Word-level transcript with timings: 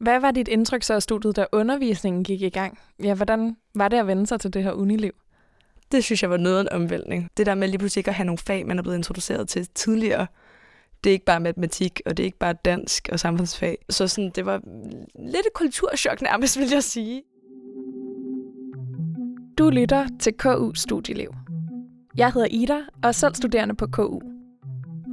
Hvad 0.00 0.20
var 0.20 0.30
dit 0.30 0.48
indtryk 0.48 0.82
så 0.82 0.94
af 0.94 1.02
studiet, 1.02 1.36
da 1.36 1.46
undervisningen 1.52 2.24
gik 2.24 2.42
i 2.42 2.48
gang? 2.48 2.78
Ja, 3.02 3.14
hvordan 3.14 3.56
var 3.74 3.88
det 3.88 3.96
at 3.96 4.06
vende 4.06 4.26
sig 4.26 4.40
til 4.40 4.54
det 4.54 4.62
her 4.62 4.72
uniliv? 4.72 5.12
Det 5.92 6.04
synes 6.04 6.22
jeg 6.22 6.30
var 6.30 6.36
noget 6.36 6.56
af 6.56 6.60
en 6.60 6.68
omvæltning. 6.82 7.30
Det 7.36 7.46
der 7.46 7.54
med 7.54 7.68
lige 7.68 7.78
pludselig 7.78 8.08
at 8.08 8.14
have 8.14 8.26
nogle 8.26 8.38
fag, 8.38 8.66
man 8.66 8.78
er 8.78 8.82
blevet 8.82 8.96
introduceret 8.96 9.48
til 9.48 9.68
tidligere, 9.74 10.26
det 11.04 11.10
er 11.10 11.12
ikke 11.12 11.24
bare 11.24 11.40
matematik, 11.40 12.00
og 12.06 12.16
det 12.16 12.22
er 12.22 12.24
ikke 12.24 12.38
bare 12.38 12.52
dansk 12.52 13.08
og 13.12 13.20
samfundsfag. 13.20 13.78
Så 13.90 14.08
sådan, 14.08 14.30
det 14.34 14.46
var 14.46 14.60
lidt 15.18 15.46
et 15.46 15.52
kulturschok 15.54 16.22
nærmest, 16.22 16.58
vil 16.58 16.68
jeg 16.72 16.82
sige. 16.82 17.22
Du 19.58 19.70
lytter 19.70 20.06
til 20.20 20.32
KU 20.32 20.74
Studieliv. 20.74 21.34
Jeg 22.16 22.32
hedder 22.32 22.48
Ida 22.50 22.78
og 23.02 23.08
er 23.08 23.12
selv 23.12 23.34
studerende 23.34 23.74
på 23.74 23.86
KU. 23.86 24.20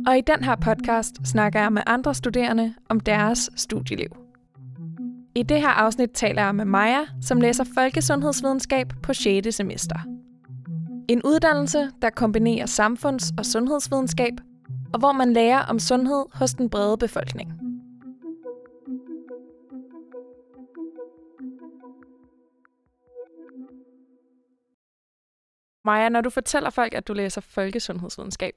Og 0.07 0.18
i 0.18 0.21
den 0.21 0.43
her 0.43 0.55
podcast 0.55 1.15
snakker 1.25 1.61
jeg 1.61 1.73
med 1.73 1.81
andre 1.86 2.13
studerende 2.13 2.73
om 2.89 3.00
deres 3.00 3.50
studieliv. 3.55 4.23
I 5.36 5.43
det 5.43 5.61
her 5.61 5.70
afsnit 5.70 6.11
taler 6.14 6.43
jeg 6.43 6.55
med 6.55 6.65
Maja, 6.65 7.05
som 7.21 7.41
læser 7.41 7.64
folkesundhedsvidenskab 7.74 8.87
på 9.04 9.14
6. 9.14 9.55
semester. 9.55 9.96
En 11.10 11.21
uddannelse, 11.24 11.91
der 12.01 12.10
kombinerer 12.10 12.65
samfunds- 12.65 13.33
og 13.38 13.46
sundhedsvidenskab, 13.46 14.33
og 14.93 15.00
hvor 15.00 15.11
man 15.11 15.33
lærer 15.33 15.60
om 15.65 15.79
sundhed 15.79 16.25
hos 16.33 16.54
den 16.54 16.69
brede 16.69 16.97
befolkning. 16.97 17.54
Maja, 25.86 26.10
når 26.10 26.21
du 26.21 26.29
fortæller 26.29 26.69
folk, 26.69 26.93
at 26.93 27.07
du 27.07 27.13
læser 27.13 27.41
folkesundhedsvidenskab, 27.41 28.54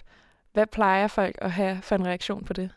hvad 0.53 0.67
plejer 0.67 1.07
folk 1.07 1.39
at 1.39 1.53
have 1.53 1.79
for 1.83 1.95
en 1.95 2.07
reaktion 2.07 2.45
på 2.45 2.53
det? 2.53 2.71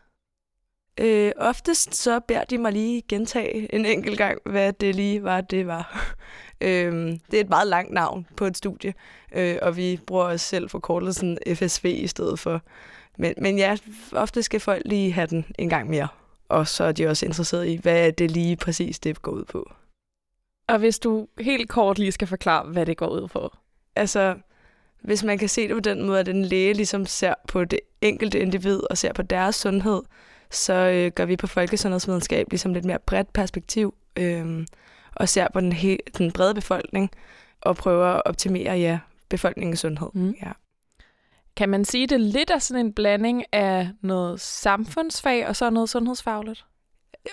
Øh, 1.01 1.31
oftest 1.37 1.95
så 1.95 2.19
beder 2.19 2.43
de 2.43 2.57
mig 2.57 2.71
lige 2.71 3.01
gentage 3.01 3.75
en 3.75 3.85
enkelt 3.85 4.17
gang, 4.17 4.39
hvad 4.45 4.73
det 4.73 4.95
lige 4.95 5.23
var, 5.23 5.41
det 5.41 5.67
var. 5.67 6.15
øh, 6.61 6.91
det 7.31 7.33
er 7.33 7.41
et 7.41 7.49
meget 7.49 7.67
langt 7.67 7.93
navn 7.93 8.27
på 8.35 8.45
et 8.45 8.57
studie, 8.57 8.93
øh, 9.31 9.57
og 9.61 9.77
vi 9.77 9.99
bruger 10.07 10.23
os 10.23 10.41
selv 10.41 10.69
forkortelsen 10.69 11.37
FSV 11.53 11.85
i 11.85 12.07
stedet 12.07 12.39
for. 12.39 12.61
Men, 13.17 13.33
men 13.37 13.57
ja, 13.57 13.77
ofte 14.11 14.43
skal 14.43 14.59
folk 14.59 14.81
lige 14.85 15.11
have 15.11 15.27
den 15.27 15.45
en 15.59 15.69
gang 15.69 15.89
mere, 15.89 16.07
og 16.49 16.67
så 16.67 16.83
er 16.83 16.91
de 16.91 17.07
også 17.07 17.25
interesseret 17.25 17.67
i, 17.67 17.79
hvad 17.81 18.07
er 18.07 18.11
det 18.11 18.31
lige 18.31 18.55
præcis, 18.55 18.99
det 18.99 19.21
går 19.21 19.31
ud 19.31 19.45
på. 19.45 19.71
Og 20.67 20.79
hvis 20.79 20.99
du 20.99 21.27
helt 21.39 21.69
kort 21.69 21.99
lige 21.99 22.11
skal 22.11 22.27
forklare, 22.27 22.65
hvad 22.65 22.85
det 22.85 22.97
går 22.97 23.07
ud 23.07 23.27
på. 23.27 23.57
Altså, 23.95 24.35
hvis 25.01 25.23
man 25.23 25.37
kan 25.37 25.49
se 25.49 25.67
det 25.67 25.75
på 25.75 25.79
den 25.79 26.05
måde, 26.05 26.19
at 26.19 26.27
en 26.27 26.45
læge 26.45 26.73
ligesom 26.73 27.05
ser 27.05 27.33
på 27.47 27.65
det 27.65 27.79
enkelte 28.01 28.39
individ 28.39 28.81
og 28.89 28.97
ser 28.97 29.13
på 29.13 29.21
deres 29.21 29.55
sundhed, 29.55 30.01
så 30.51 30.73
øh, 30.73 31.11
gør 31.11 31.25
vi 31.25 31.35
på 31.35 31.47
folkesundhedsvidenskab 31.47 32.47
ligesom 32.49 32.73
lidt 32.73 32.85
mere 32.85 32.99
bredt 32.99 33.33
perspektiv 33.33 33.93
øh, 34.15 34.65
og 35.15 35.29
ser 35.29 35.47
på 35.53 35.59
den, 35.59 35.73
he- 35.73 36.17
den 36.17 36.31
brede 36.31 36.53
befolkning 36.53 37.11
og 37.61 37.75
prøver 37.75 38.07
at 38.07 38.21
optimere 38.25 38.73
ja, 38.77 38.99
befolkningens 39.29 39.79
sundhed. 39.79 40.09
Mm. 40.13 40.33
Ja. 40.43 40.51
Kan 41.55 41.69
man 41.69 41.85
sige, 41.85 42.07
det 42.07 42.15
er 42.15 42.19
lidt 42.19 42.49
af 42.49 42.61
sådan 42.61 42.85
en 42.85 42.93
blanding 42.93 43.43
af 43.51 43.89
noget 44.01 44.41
samfundsfag 44.41 45.47
og 45.47 45.55
så 45.55 45.69
noget 45.69 45.89
sundhedsfagligt? 45.89 46.65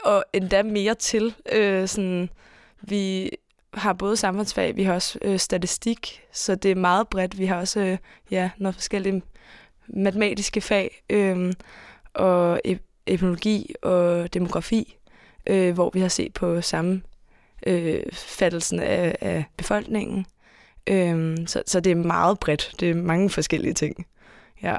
Og 0.04 0.24
endda 0.32 0.62
mere 0.62 0.94
til. 0.94 1.34
Øh, 1.52 1.88
sådan, 1.88 2.30
vi 2.82 3.30
har 3.74 3.92
både 3.92 4.16
samfundsfag, 4.16 4.76
vi 4.76 4.82
har 4.82 4.94
også 4.94 5.18
øh, 5.22 5.38
statistik, 5.38 6.22
så 6.32 6.54
det 6.54 6.70
er 6.70 6.74
meget 6.74 7.08
bredt. 7.08 7.38
Vi 7.38 7.46
har 7.46 7.56
også 7.56 7.80
øh, 7.80 7.98
ja, 8.30 8.50
noget 8.58 8.74
forskellige 8.74 9.22
matematiske 9.88 10.60
fag 10.60 11.04
øh, 11.10 11.52
og 12.14 12.60
epidemiologi 13.06 13.74
og 13.82 14.34
demografi, 14.34 14.96
øh, 15.46 15.74
hvor 15.74 15.90
vi 15.94 16.00
har 16.00 16.08
set 16.08 16.34
på 16.34 16.60
samme 16.60 17.02
øh, 17.66 18.02
fattelsen 18.12 18.80
af, 18.80 19.16
af 19.20 19.44
befolkningen. 19.56 20.26
Øh, 20.86 21.36
så, 21.46 21.62
så 21.66 21.80
det 21.80 21.90
er 21.90 21.96
meget 21.96 22.38
bredt. 22.38 22.74
Det 22.80 22.90
er 22.90 22.94
mange 22.94 23.30
forskellige 23.30 23.74
ting. 23.74 24.06
Ja. 24.62 24.76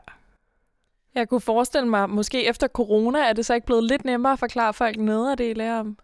Jeg 1.15 1.29
kunne 1.29 1.41
forestille 1.41 1.89
mig, 1.89 2.09
måske 2.09 2.45
efter 2.45 2.67
corona, 2.67 3.19
er 3.19 3.33
det 3.33 3.45
så 3.45 3.53
ikke 3.53 3.65
blevet 3.65 3.83
lidt 3.83 4.05
nemmere 4.05 4.33
at 4.33 4.39
forklare 4.39 4.73
folk 4.73 4.97
noget 4.97 5.31
af 5.31 5.37
det, 5.37 5.49
I 5.49 5.53
lærer 5.53 5.79
om? 5.79 5.97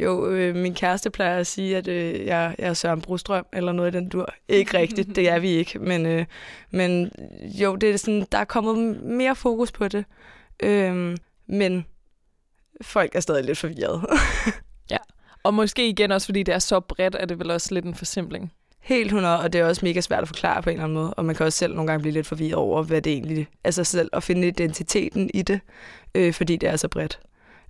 Jo, 0.00 0.26
øh, 0.26 0.54
min 0.54 0.74
kæreste 0.74 1.10
plejer 1.10 1.38
at 1.38 1.46
sige, 1.46 1.76
at 1.76 1.88
øh, 1.88 2.26
jeg, 2.26 2.54
jeg 2.58 2.68
er 2.68 2.74
Søren 2.74 3.00
Brostrøm, 3.00 3.46
eller 3.52 3.72
noget 3.72 3.94
i 3.94 3.98
den 3.98 4.08
dur. 4.08 4.34
Ikke 4.48 4.78
rigtigt, 4.78 5.16
det 5.16 5.28
er 5.28 5.38
vi 5.38 5.48
ikke. 5.48 5.78
Men, 5.78 6.06
øh, 6.06 6.26
men 6.70 7.10
jo, 7.60 7.76
det 7.76 7.90
er 7.90 7.96
sådan, 7.96 8.26
der 8.32 8.38
er 8.38 8.44
kommet 8.44 9.02
mere 9.02 9.36
fokus 9.36 9.72
på 9.72 9.88
det. 9.88 10.04
Øh, 10.62 11.16
men 11.48 11.86
folk 12.82 13.14
er 13.14 13.20
stadig 13.20 13.44
lidt 13.44 13.58
forvirret. 13.58 14.04
Og 15.48 15.54
måske 15.54 15.88
igen 15.88 16.12
også, 16.12 16.26
fordi 16.26 16.42
det 16.42 16.54
er 16.54 16.58
så 16.58 16.80
bredt, 16.80 17.14
er 17.14 17.26
det 17.26 17.38
vel 17.38 17.50
også 17.50 17.74
lidt 17.74 17.84
en 17.84 17.94
forsimpling. 17.94 18.52
Helt 18.80 19.06
100, 19.06 19.40
og 19.40 19.52
det 19.52 19.60
er 19.60 19.64
også 19.64 19.84
mega 19.84 20.00
svært 20.00 20.22
at 20.22 20.28
forklare 20.28 20.62
på 20.62 20.70
en 20.70 20.74
eller 20.74 20.84
anden 20.84 20.98
måde. 20.98 21.14
Og 21.14 21.24
man 21.24 21.34
kan 21.34 21.46
også 21.46 21.58
selv 21.58 21.74
nogle 21.74 21.90
gange 21.90 22.02
blive 22.02 22.12
lidt 22.12 22.26
forvirret 22.26 22.54
over, 22.54 22.82
hvad 22.82 23.02
det 23.02 23.12
egentlig 23.12 23.40
er. 23.40 23.44
Altså 23.64 23.84
selv 23.84 24.10
at 24.12 24.22
finde 24.22 24.48
identiteten 24.48 25.30
i 25.34 25.42
det, 25.42 25.60
øh, 26.14 26.34
fordi 26.34 26.56
det 26.56 26.68
er 26.68 26.76
så 26.76 26.88
bredt. 26.88 27.20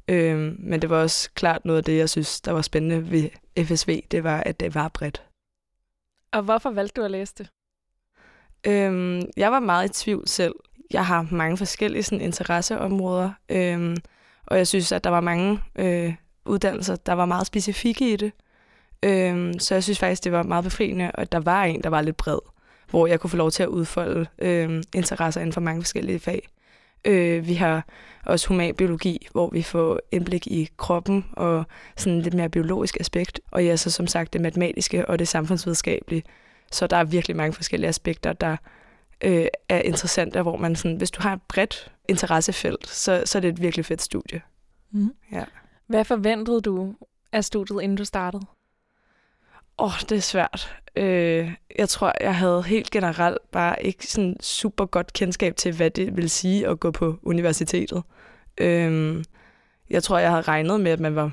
Øh, 0.09 0.55
men 0.59 0.83
det 0.83 0.91
var 0.91 1.03
også 1.03 1.31
klart 1.34 1.65
noget 1.65 1.78
af 1.78 1.84
det, 1.84 1.99
jeg 1.99 2.11
synes, 2.11 2.41
der 2.41 2.53
var 2.53 2.62
spændende 2.62 3.11
ved 3.11 3.28
FSV, 3.65 4.03
det 4.11 4.25
var, 4.25 4.41
at 4.41 4.61
det 4.61 4.75
var 4.75 4.88
bredt. 4.88 5.22
Og 6.33 6.43
hvorfor 6.43 6.71
valgte 6.71 7.00
du 7.00 7.05
at 7.05 7.11
læse 7.11 7.34
det? 7.38 7.49
Øhm, 8.67 9.22
jeg 9.37 9.53
var 9.53 9.61
meget 9.61 9.91
i 9.91 10.05
tvivl 10.05 10.28
selv. 10.28 10.55
Jeg 10.93 11.06
har 11.06 11.26
mange 11.31 11.56
forskellige 11.56 12.03
sådan, 12.03 12.21
interesseområder, 12.21 13.31
øhm, 13.49 13.97
og 14.47 14.59
jeg 14.59 14.66
synes, 14.66 14.93
at 14.93 15.04
der 15.04 15.10
var 15.10 15.21
mange 15.21 15.60
øh, 15.76 16.15
uddannelser, 16.44 16.97
der 16.97 17.12
var 17.12 17.26
meget 17.26 17.47
specifikke 17.47 18.12
i 18.12 18.16
det. 18.16 18.32
Øhm, 19.03 19.59
så 19.59 19.75
jeg 19.75 19.82
synes 19.82 19.99
faktisk, 19.99 20.25
det 20.25 20.32
var 20.32 20.43
meget 20.43 20.65
befriende, 20.65 21.10
at 21.15 21.32
der 21.32 21.41
var 21.41 21.65
en, 21.65 21.82
der 21.82 21.88
var 21.88 22.00
lidt 22.00 22.16
bred, 22.16 22.38
hvor 22.91 23.06
jeg 23.06 23.21
kunne 23.21 23.31
få 23.31 23.37
lov 23.37 23.50
til 23.50 23.62
at 23.62 23.69
udfolde 23.69 24.26
øh, 24.38 24.82
interesser 24.94 25.41
inden 25.41 25.53
for 25.53 25.60
mange 25.60 25.82
forskellige 25.82 26.19
fag. 26.19 26.49
Øh, 27.05 27.47
vi 27.47 27.55
har 27.55 27.84
også 28.25 28.49
humanbiologi, 28.49 29.28
hvor 29.32 29.50
vi 29.50 29.62
får 29.62 29.99
indblik 30.12 30.47
i 30.47 30.69
kroppen 30.76 31.25
og 31.32 31.65
sådan 31.97 32.20
lidt 32.20 32.34
mere 32.34 32.49
biologisk 32.49 32.97
aspekt. 33.00 33.41
Og 33.50 33.65
ja, 33.65 33.76
så 33.76 33.91
som 33.91 34.06
sagt 34.06 34.32
det 34.32 34.41
matematiske 34.41 35.06
og 35.09 35.19
det 35.19 35.28
samfundsvidenskabelige. 35.28 36.22
Så 36.72 36.87
der 36.87 36.97
er 36.97 37.05
virkelig 37.05 37.37
mange 37.37 37.53
forskellige 37.53 37.88
aspekter, 37.88 38.32
der 38.32 38.56
øh, 39.25 39.47
er 39.69 39.81
interessante, 39.81 40.43
hvor 40.43 40.56
man 40.56 40.77
sådan, 40.77 40.97
hvis 40.97 41.11
du 41.11 41.23
har 41.23 41.33
et 41.33 41.43
bredt 41.49 41.93
interessefelt, 42.09 42.89
så, 42.89 43.23
så 43.27 43.39
er 43.39 43.41
det 43.41 43.49
et 43.49 43.62
virkelig 43.62 43.84
fedt 43.84 44.03
studie. 44.03 44.43
Mm. 44.91 45.15
Ja. 45.33 45.45
Hvad 45.87 46.05
forventede 46.05 46.61
du 46.61 46.95
af 47.33 47.45
studiet, 47.45 47.83
inden 47.83 47.97
du 47.97 48.05
startede? 48.05 48.43
Åh, 49.79 49.87
oh, 49.87 50.01
det 50.01 50.12
er 50.12 50.21
svært. 50.21 50.77
Øh, 50.97 51.53
jeg 51.79 51.89
tror, 51.89 52.12
jeg 52.21 52.37
havde 52.37 52.62
helt 52.62 52.91
generelt 52.91 53.39
bare 53.51 53.83
ikke 53.83 54.06
sådan 54.06 54.37
super 54.41 54.87
godt 54.87 55.12
kendskab 55.12 55.56
til, 55.56 55.77
hvad 55.77 55.91
det 55.91 56.17
vil 56.17 56.31
sige 56.31 56.67
at 56.67 56.81
gå 56.81 56.91
på 56.91 57.19
universitetet. 57.23 58.03
Øh, 58.59 59.25
jeg 59.91 60.03
tror, 60.03 60.19
jeg 60.19 60.31
havde 60.31 60.43
regnet 60.43 60.81
med, 60.81 60.93
at 60.93 61.00
man 61.00 61.15
var 61.15 61.33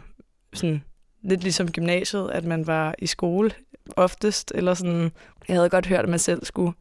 sådan 0.54 0.84
lidt 1.22 1.42
ligesom 1.42 1.72
gymnasiet, 1.72 2.30
at 2.30 2.44
man 2.44 2.68
var 2.68 2.96
i 3.00 3.08
skole 3.08 3.52
oftest, 3.96 4.52
eller 4.56 4.74
sådan, 4.74 5.12
jeg 5.48 5.56
havde 5.56 5.70
godt 5.70 5.86
hørt, 5.86 6.04
at 6.04 6.10
man 6.10 6.20
selv 6.20 6.46
skulle 6.46 6.74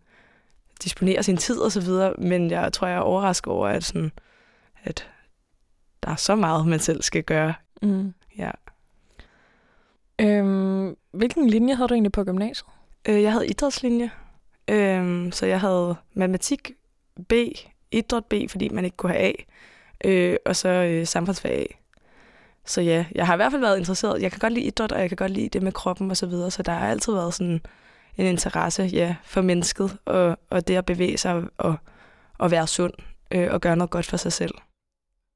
disponere 0.82 1.22
sin 1.22 1.36
tid 1.36 1.58
og 1.58 1.72
så 1.72 1.80
videre, 1.80 2.14
men 2.18 2.50
jeg 2.50 2.72
tror, 2.72 2.86
jeg 2.86 2.96
er 2.96 3.00
overrasket 3.00 3.52
over, 3.52 3.68
at, 3.68 3.84
sådan, 3.84 4.12
at 4.84 5.08
der 6.02 6.10
er 6.10 6.16
så 6.16 6.34
meget, 6.34 6.66
man 6.66 6.78
selv 6.78 7.02
skal 7.02 7.22
gøre. 7.22 7.54
Mm. 7.82 8.14
Ja. 8.38 8.50
Øhm, 10.20 10.96
hvilken 11.12 11.50
linje 11.50 11.74
havde 11.74 11.88
du 11.88 11.94
egentlig 11.94 12.12
på 12.12 12.24
gymnasiet? 12.24 12.68
Øh, 13.08 13.22
jeg 13.22 13.32
havde 13.32 13.46
idrætslinje, 13.46 14.10
øh, 14.70 15.32
så 15.32 15.46
jeg 15.46 15.60
havde 15.60 15.96
matematik 16.14 16.72
B, 17.28 17.32
idræt 17.90 18.24
B, 18.24 18.34
fordi 18.48 18.68
man 18.68 18.84
ikke 18.84 18.96
kunne 18.96 19.12
have 19.12 19.22
A, 19.22 19.32
øh, 20.04 20.36
og 20.46 20.56
så 20.56 20.68
øh, 20.68 21.06
samfundsfag 21.06 21.52
A. 21.52 21.64
Så 22.66 22.80
ja, 22.80 23.04
jeg 23.14 23.26
har 23.26 23.34
i 23.34 23.36
hvert 23.36 23.52
fald 23.52 23.60
været 23.60 23.78
interesseret. 23.78 24.22
Jeg 24.22 24.30
kan 24.30 24.38
godt 24.38 24.52
lide 24.52 24.66
idræt, 24.66 24.92
og 24.92 25.00
jeg 25.00 25.08
kan 25.08 25.16
godt 25.16 25.30
lide 25.30 25.48
det 25.48 25.62
med 25.62 25.72
kroppen 25.72 26.10
og 26.10 26.16
så 26.16 26.26
videre, 26.26 26.50
så 26.50 26.62
der 26.62 26.72
har 26.72 26.88
altid 26.88 27.12
været 27.12 27.34
sådan 27.34 27.60
en 28.16 28.26
interesse 28.26 28.82
ja, 28.82 29.16
for 29.24 29.42
mennesket, 29.42 29.96
og, 30.04 30.38
og 30.50 30.68
det 30.68 30.76
at 30.76 30.86
bevæge 30.86 31.18
sig 31.18 31.42
og, 31.58 31.76
og 32.38 32.50
være 32.50 32.66
sund, 32.66 32.92
øh, 33.30 33.52
og 33.52 33.60
gøre 33.60 33.76
noget 33.76 33.90
godt 33.90 34.06
for 34.06 34.16
sig 34.16 34.32
selv. 34.32 34.54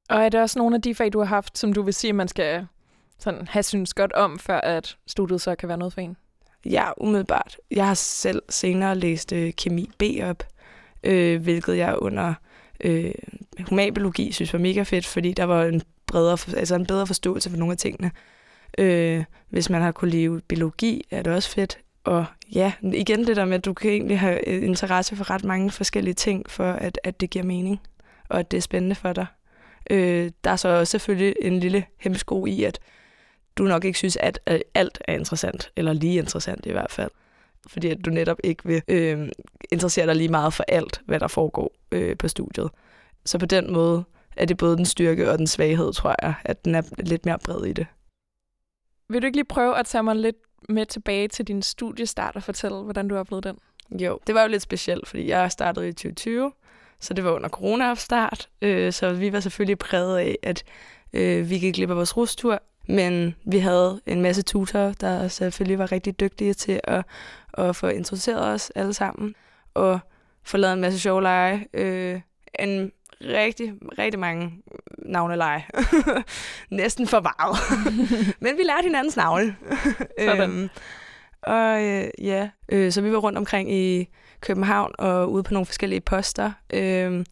Og 0.09 0.17
er 0.21 0.29
det 0.29 0.41
også 0.41 0.59
nogle 0.59 0.75
af 0.75 0.81
de 0.81 0.95
fag, 0.95 1.13
du 1.13 1.19
har 1.19 1.25
haft, 1.25 1.57
som 1.57 1.73
du 1.73 1.81
vil 1.81 1.93
sige, 1.93 2.13
man 2.13 2.27
skal 2.27 2.67
sådan 3.19 3.47
have 3.47 3.63
synes 3.63 3.93
godt 3.93 4.13
om, 4.13 4.39
før 4.39 4.61
at 4.61 4.97
studiet 5.07 5.41
så 5.41 5.55
kan 5.55 5.69
være 5.69 5.77
noget 5.77 5.93
for 5.93 6.01
en? 6.01 6.17
Ja, 6.65 6.91
umiddelbart. 6.97 7.57
Jeg 7.71 7.87
har 7.87 7.93
selv 7.93 8.41
senere 8.49 8.95
læst 8.95 9.33
øh, 9.33 9.53
kemi 9.53 9.89
B 9.97 10.03
op, 10.23 10.43
øh, 11.03 11.41
hvilket 11.41 11.77
jeg 11.77 11.95
under 11.97 12.33
øh, 12.79 13.11
humanbiologi 13.69 14.31
synes 14.31 14.53
var 14.53 14.59
mega 14.59 14.83
fedt, 14.83 15.05
fordi 15.05 15.33
der 15.33 15.43
var 15.43 15.63
en, 15.63 15.81
bredere, 16.07 16.37
altså 16.57 16.75
en 16.75 16.85
bedre 16.85 17.07
forståelse 17.07 17.49
for 17.49 17.57
nogle 17.57 17.71
af 17.71 17.77
tingene. 17.77 18.11
Øh, 18.77 19.23
hvis 19.49 19.69
man 19.69 19.81
har 19.81 19.91
kunne 19.91 20.11
leve 20.11 20.41
biologi, 20.41 21.07
er 21.11 21.21
det 21.21 21.33
også 21.33 21.49
fedt. 21.49 21.79
Og 22.03 22.25
ja, 22.51 22.73
igen 22.81 23.27
det 23.27 23.35
der 23.35 23.45
med, 23.45 23.55
at 23.57 23.65
du 23.65 23.73
kan 23.73 23.91
egentlig 23.91 24.19
have 24.19 24.49
øh, 24.49 24.63
interesse 24.63 25.15
for 25.15 25.29
ret 25.29 25.43
mange 25.43 25.71
forskellige 25.71 26.13
ting, 26.13 26.49
for 26.49 26.71
at, 26.71 26.99
at 27.03 27.21
det 27.21 27.29
giver 27.29 27.45
mening, 27.45 27.79
og 28.29 28.39
at 28.39 28.51
det 28.51 28.57
er 28.57 28.61
spændende 28.61 28.95
for 28.95 29.13
dig. 29.13 29.25
Øh, 29.89 30.31
der 30.43 30.51
er 30.51 30.55
så 30.55 30.69
også 30.69 30.91
selvfølgelig 30.91 31.35
en 31.41 31.59
lille 31.59 31.85
hemsko 31.97 32.45
i, 32.45 32.63
at 32.63 32.79
du 33.57 33.63
nok 33.63 33.85
ikke 33.85 33.97
synes, 33.97 34.17
at 34.17 34.39
alt 34.73 35.01
er 35.07 35.13
interessant, 35.13 35.71
eller 35.75 35.93
lige 35.93 36.17
interessant 36.17 36.65
i 36.65 36.71
hvert 36.71 36.91
fald. 36.91 37.11
Fordi 37.67 37.87
at 37.87 38.05
du 38.05 38.09
netop 38.09 38.37
ikke 38.43 38.63
vil 38.65 38.81
øh, 38.87 39.29
interessere 39.71 40.07
dig 40.07 40.15
lige 40.15 40.29
meget 40.29 40.53
for 40.53 40.63
alt, 40.67 41.01
hvad 41.05 41.19
der 41.19 41.27
foregår 41.27 41.73
øh, 41.91 42.17
på 42.17 42.27
studiet. 42.27 42.69
Så 43.25 43.39
på 43.39 43.45
den 43.45 43.73
måde 43.73 44.03
er 44.37 44.45
det 44.45 44.57
både 44.57 44.77
den 44.77 44.85
styrke 44.85 45.31
og 45.31 45.37
den 45.37 45.47
svaghed, 45.47 45.93
tror 45.93 46.15
jeg, 46.21 46.33
at 46.43 46.65
den 46.65 46.75
er 46.75 46.81
lidt 46.97 47.25
mere 47.25 47.39
bred 47.39 47.65
i 47.65 47.73
det. 47.73 47.87
Vil 49.09 49.21
du 49.21 49.25
ikke 49.25 49.37
lige 49.37 49.45
prøve 49.45 49.79
at 49.79 49.85
tage 49.85 50.03
mig 50.03 50.15
lidt 50.15 50.35
med 50.69 50.85
tilbage 50.85 51.27
til 51.27 51.47
din 51.47 51.61
studiestart 51.61 52.35
og 52.35 52.43
fortælle, 52.43 52.77
hvordan 52.77 53.07
du 53.07 53.17
oplevede 53.17 53.49
den? 53.49 53.57
Jo, 54.01 54.19
det 54.27 54.35
var 54.35 54.41
jo 54.41 54.47
lidt 54.47 54.61
specielt, 54.61 55.07
fordi 55.07 55.27
jeg 55.27 55.51
startede 55.51 55.87
i 55.87 55.91
2020, 55.91 56.51
så 56.99 57.13
det 57.13 57.23
var 57.23 57.31
under 57.31 57.49
corona-opstart, 57.49 58.49
øh, 58.61 58.93
så 58.93 59.13
vi 59.13 59.33
var 59.33 59.39
selvfølgelig 59.39 59.77
præget 59.77 60.17
af, 60.17 60.37
at 60.43 60.63
øh, 61.13 61.49
vi 61.49 61.59
gik 61.59 61.73
glip 61.73 61.89
af 61.89 61.95
vores 61.95 62.17
rustur, 62.17 62.61
men 62.87 63.35
vi 63.45 63.57
havde 63.57 64.01
en 64.05 64.21
masse 64.21 64.41
tutorer, 64.41 64.93
der 64.93 65.27
selvfølgelig 65.27 65.79
var 65.79 65.91
rigtig 65.91 66.19
dygtige 66.19 66.53
til 66.53 66.79
at, 66.83 67.05
at 67.53 67.75
få 67.75 67.87
introduceret 67.87 68.47
os 68.47 68.71
alle 68.75 68.93
sammen, 68.93 69.35
og 69.73 69.99
få 70.43 70.57
lavet 70.57 70.73
en 70.73 70.81
masse 70.81 70.99
sjove 70.99 71.21
lege. 71.21 71.67
Øh, 71.73 72.21
en 72.59 72.91
rigtig, 73.21 73.73
rigtig 73.97 74.19
mange 74.19 74.51
navneleje. 74.97 75.65
Næsten 76.69 77.07
for 77.07 77.21
meget. 77.21 77.57
Men 78.43 78.57
vi 78.57 78.63
lærte 78.63 78.83
hinandens 78.83 79.17
navne. 79.17 79.55
øhm, 80.19 80.69
og 81.41 81.83
øh, 81.83 82.09
ja, 82.21 82.49
øh, 82.69 82.91
så 82.91 83.01
vi 83.01 83.11
var 83.11 83.17
rundt 83.17 83.37
omkring 83.37 83.73
i 83.73 84.09
København 84.41 84.91
og 84.97 85.31
ude 85.31 85.43
på 85.43 85.53
nogle 85.53 85.65
forskellige 85.65 86.01
poster. 86.01 86.51
Øh, 86.73 87.25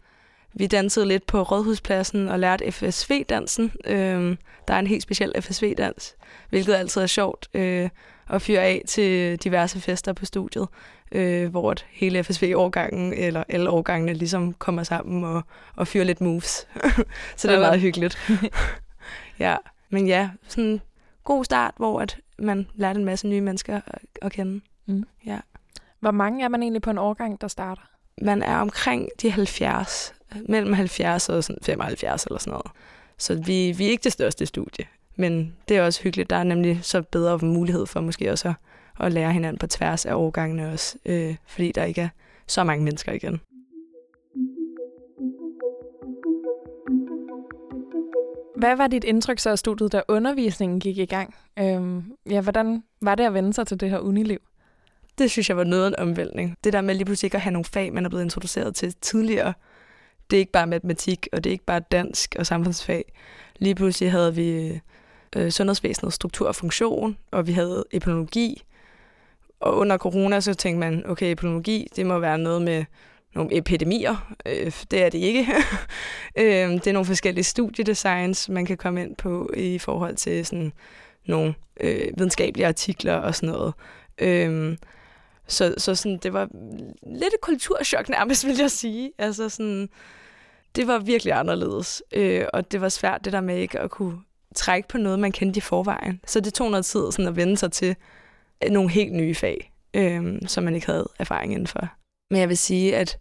vi 0.54 0.68
dansede 0.68 1.06
lidt 1.06 1.26
på 1.26 1.42
Rådhuspladsen 1.42 2.28
og 2.28 2.40
lærte 2.40 2.72
FSV-dansen. 2.72 3.72
Øh, 3.86 4.38
der 4.68 4.74
er 4.74 4.80
en 4.80 4.88
helt 4.88 5.04
speciel 5.04 5.42
FSV-dans, 5.42 6.16
hvilket 6.50 6.74
altid 6.74 7.02
er 7.02 7.08
sjovt 7.08 7.50
øh, 7.54 7.90
at 8.30 8.42
fyre 8.42 8.62
af 8.62 8.82
til 8.88 9.38
diverse 9.38 9.82
fester 9.82 10.14
på 10.14 10.26
studiet 10.26 10.68
øh, 11.12 11.50
hvor 11.50 11.72
at 11.72 11.86
hele 11.90 12.24
FSV-årgangen, 12.24 13.14
eller 13.14 13.44
alle 13.50 13.70
årgangene, 13.70 14.14
ligesom 14.14 14.54
kommer 14.54 14.84
sammen 14.84 15.24
og, 15.24 15.42
og 15.76 15.88
fyrer 15.88 16.04
lidt 16.04 16.22
moves. 16.22 16.68
så 17.38 17.48
det 17.48 17.56
er 17.56 17.60
meget 17.60 17.82
hyggeligt. 17.82 18.18
ja, 19.40 19.56
men 19.90 20.08
ja, 20.08 20.30
sådan 20.48 20.64
en 20.64 20.82
god 21.24 21.46
start, 21.46 21.74
hvor 21.78 22.02
at 22.02 22.18
man 22.40 22.68
lærte 22.76 23.00
en 23.00 23.06
masse 23.06 23.28
nye 23.28 23.42
mennesker 23.42 23.82
at, 23.88 24.02
at 24.22 24.32
kende. 24.32 24.62
Mm. 24.86 25.04
Ja. 25.26 25.40
Hvor 26.00 26.12
mange 26.12 26.44
er 26.44 26.48
man 26.48 26.62
egentlig 26.62 26.82
på 26.82 26.90
en 26.90 26.98
årgang, 26.98 27.42
der 27.42 27.48
starter? 27.48 27.82
Man 28.22 28.44
er 28.44 28.58
omkring 28.58 29.10
de 29.22 29.32
70, 29.32 30.14
mellem 30.50 30.74
70 30.74 31.30
og 31.30 31.44
sådan 31.44 31.64
75 31.64 32.26
eller 32.26 32.40
sådan 32.40 32.52
noget. 32.52 32.72
Så 33.18 33.36
vi, 33.46 33.72
vi 33.72 33.86
er 33.86 33.90
ikke 33.90 34.04
det 34.04 34.12
største 34.12 34.46
studie, 34.46 34.86
men 35.16 35.56
det 35.68 35.78
er 35.78 35.86
også 35.86 36.04
hyggeligt. 36.04 36.30
Der 36.30 36.36
er 36.36 36.44
nemlig 36.44 36.80
så 36.82 37.02
bedre 37.02 37.38
mulighed 37.38 37.86
for 37.86 38.02
måske 38.02 38.32
også 38.32 38.48
at 38.48 38.56
og 39.00 39.12
lære 39.12 39.34
hinanden 39.34 39.60
på 39.60 39.68
tværs 39.68 40.06
af 40.06 40.14
årgangene 40.14 40.72
også, 40.72 40.98
øh, 41.06 41.36
fordi 41.48 41.72
der 41.72 41.84
ikke 41.84 42.02
er 42.02 42.10
så 42.48 42.64
mange 42.64 42.84
mennesker 42.84 43.12
igen. 43.12 43.40
Hvad 48.56 48.76
var 48.76 48.88
dit 48.88 49.04
indtryk 49.04 49.40
så 49.40 49.50
af 49.50 49.60
studiet, 49.60 49.92
da 49.92 50.02
undervisningen 50.08 50.80
gik 50.80 50.98
i 50.98 51.06
gang? 51.06 51.36
Øhm, 51.60 52.04
ja, 52.30 52.42
hvordan 52.42 52.84
var 53.02 53.16
det 53.16 53.24
at 53.24 53.34
vende 53.34 53.54
sig 53.54 53.68
til 53.68 53.80
det 53.80 53.90
her 53.90 54.00
uniliv? 54.00 54.40
Det 55.18 55.32
synes 55.32 55.50
jeg 55.50 55.58
var 55.58 55.64
noget 55.64 55.84
af 55.84 55.88
en 55.88 55.96
omvæltning. 56.00 56.58
Det 56.64 56.74
der 56.74 56.82
med 56.82 56.96
lige 56.96 57.06
pludselig 57.06 57.36
at 57.36 57.42
have 57.42 57.54
nogle 57.54 57.66
fag, 57.66 57.94
man 57.94 58.06
er 58.06 58.10
blevet 58.10 58.24
introduceret 58.24 58.76
til 58.76 58.96
tidligere, 59.02 59.54
det 60.30 60.38
er 60.38 60.40
ikke 60.40 60.52
bare 60.52 60.68
matematik, 60.68 61.28
og 61.32 61.44
det 61.44 61.50
er 61.50 61.52
ikke 61.52 61.66
bare 61.66 61.80
dansk 61.80 62.36
og 62.40 62.46
samfundsfag. 62.46 63.14
Lige 63.60 63.76
pludselig 63.76 64.12
havde 64.12 64.36
vi 64.36 64.80
øh, 65.36 65.52
sundhedsvæsenets 65.52 66.16
struktur 66.16 66.48
og 66.48 66.56
funktion, 66.56 67.18
og 67.32 67.48
vi 67.48 67.52
havde 67.52 67.84
epidemiologi, 67.92 68.64
og 69.60 69.78
under 69.78 69.98
corona, 69.98 70.40
så 70.40 70.54
tænkte 70.54 70.80
man, 70.80 71.04
okay, 71.10 71.32
epidemiologi, 71.32 71.88
det 71.96 72.06
må 72.06 72.20
være 72.20 72.38
noget 72.38 72.62
med 72.62 72.86
nogle 73.36 73.58
epidemier. 73.58 74.34
Øh, 74.46 74.72
det 74.92 75.04
er 75.04 75.10
det 75.10 75.18
ikke. 75.18 75.48
øh, 76.40 76.72
det 76.72 76.88
er 76.88 76.94
nogle 76.94 77.06
forskellige 77.06 77.44
studiedesigns, 77.44 78.50
man 78.50 78.66
kan 78.66 78.78
komme 78.78 79.02
ind 79.02 79.16
på 79.16 79.52
i 79.54 79.78
forhold 79.78 80.16
til 80.16 80.46
sådan 80.46 80.74
nogle 81.26 81.56
øh, 81.80 82.08
videnskabelige 82.18 82.68
artikler 82.68 83.14
og 83.14 83.36
sådan 83.36 83.50
noget. 83.50 83.74
Øh, 84.18 84.78
så, 85.48 85.76
så 85.78 85.96
sådan, 85.96 86.18
det 86.18 86.34
var 86.34 86.50
lidt 87.04 87.34
et 87.34 87.42
kulturschok 87.42 88.10
nærmest, 88.10 88.46
vil 88.48 88.58
jeg 88.60 88.72
sige. 88.72 89.12
Altså 89.18 89.50
sådan, 89.50 89.90
det 90.76 90.88
var 90.88 91.00
virkelig 91.00 91.34
anderledes. 91.34 92.04
Øh, 92.14 92.46
og 92.54 92.72
det 92.72 92.82
var 92.82 92.90
svært 92.90 93.26
det 93.26 93.34
der 93.34 93.42
med 93.42 93.58
ikke 93.58 93.80
at 93.80 93.90
kunne 93.90 94.18
trække 94.56 94.88
på 94.88 94.98
noget, 94.98 95.20
man 95.20 95.32
kendte 95.32 95.58
i 95.58 95.62
forvejen. 95.62 96.22
Så 96.28 96.40
det 96.40 96.54
tog 96.54 96.72
noget 96.72 96.86
tid 96.86 97.12
sådan 97.12 97.28
at 97.28 97.36
vende 97.36 97.58
sig 97.58 97.72
til, 97.72 97.96
nogle 98.72 98.90
helt 98.90 99.14
nye 99.14 99.36
fag, 99.36 99.72
øh, 99.94 100.42
som 100.48 100.64
man 100.64 100.76
ikke 100.76 100.88
havde 100.88 101.10
erfaring 101.20 101.54
inden 101.54 101.68
for. 101.68 101.90
Men 102.32 102.40
jeg 102.40 102.50
vil 102.50 102.58
sige, 102.58 102.96
at 102.96 103.20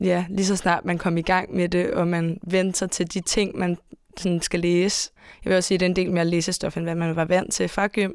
ja, 0.00 0.24
lige 0.28 0.46
så 0.46 0.56
snart 0.56 0.84
man 0.84 0.98
kom 0.98 1.16
i 1.16 1.22
gang 1.22 1.54
med 1.54 1.68
det, 1.68 1.90
og 1.90 2.08
man 2.08 2.38
vendte 2.42 2.78
sig 2.78 2.90
til 2.90 3.14
de 3.14 3.20
ting, 3.20 3.58
man 3.58 3.78
sådan 4.16 4.40
skal 4.40 4.60
læse. 4.60 5.10
Jeg 5.44 5.50
vil 5.50 5.56
også 5.56 5.68
sige, 5.68 5.76
at 5.76 5.80
det 5.80 5.86
er 5.86 5.90
en 5.90 5.96
del 5.96 6.12
mere 6.12 6.24
læsestof, 6.24 6.76
end 6.76 6.84
hvad 6.84 6.94
man 6.94 7.16
var 7.16 7.24
vant 7.24 7.52
til 7.52 7.68
fra 7.68 7.86
gym. 7.86 8.12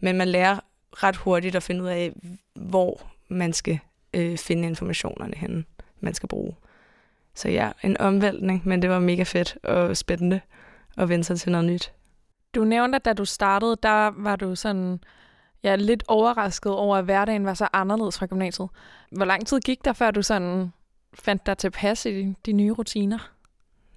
Men 0.00 0.16
man 0.16 0.28
lærer 0.28 0.58
ret 0.92 1.16
hurtigt 1.16 1.56
at 1.56 1.62
finde 1.62 1.82
ud 1.82 1.88
af, 1.88 2.12
hvor 2.54 3.00
man 3.28 3.52
skal 3.52 3.78
øh, 4.14 4.38
finde 4.38 4.68
informationerne 4.68 5.34
henne, 5.36 5.64
man 6.00 6.14
skal 6.14 6.28
bruge. 6.28 6.54
Så 7.34 7.48
ja, 7.48 7.70
en 7.82 7.96
omvæltning, 7.96 8.62
men 8.64 8.82
det 8.82 8.90
var 8.90 8.98
mega 8.98 9.22
fedt 9.22 9.58
og 9.62 9.96
spændende 9.96 10.40
at 10.96 11.08
vende 11.08 11.24
sig 11.24 11.40
til 11.40 11.52
noget 11.52 11.66
nyt. 11.66 11.92
Du 12.54 12.64
nævnte, 12.64 12.96
at 12.96 13.04
da 13.04 13.12
du 13.12 13.24
startede, 13.24 13.76
der 13.82 14.10
var 14.16 14.36
du 14.36 14.54
sådan 14.54 15.00
jeg 15.64 15.72
er 15.72 15.76
lidt 15.76 16.04
overrasket 16.08 16.72
over, 16.72 16.96
at 16.96 17.04
hverdagen 17.04 17.46
var 17.46 17.54
så 17.54 17.68
anderledes 17.72 18.18
fra 18.18 18.26
gymnasiet. 18.26 18.68
Hvor 19.10 19.24
lang 19.24 19.46
tid 19.46 19.60
gik 19.60 19.84
der, 19.84 19.92
før 19.92 20.10
du 20.10 20.22
sådan 20.22 20.72
fandt 21.14 21.46
dig 21.46 21.58
tilpas 21.58 22.06
i 22.06 22.22
de, 22.22 22.34
de 22.46 22.52
nye 22.52 22.72
rutiner? 22.72 23.30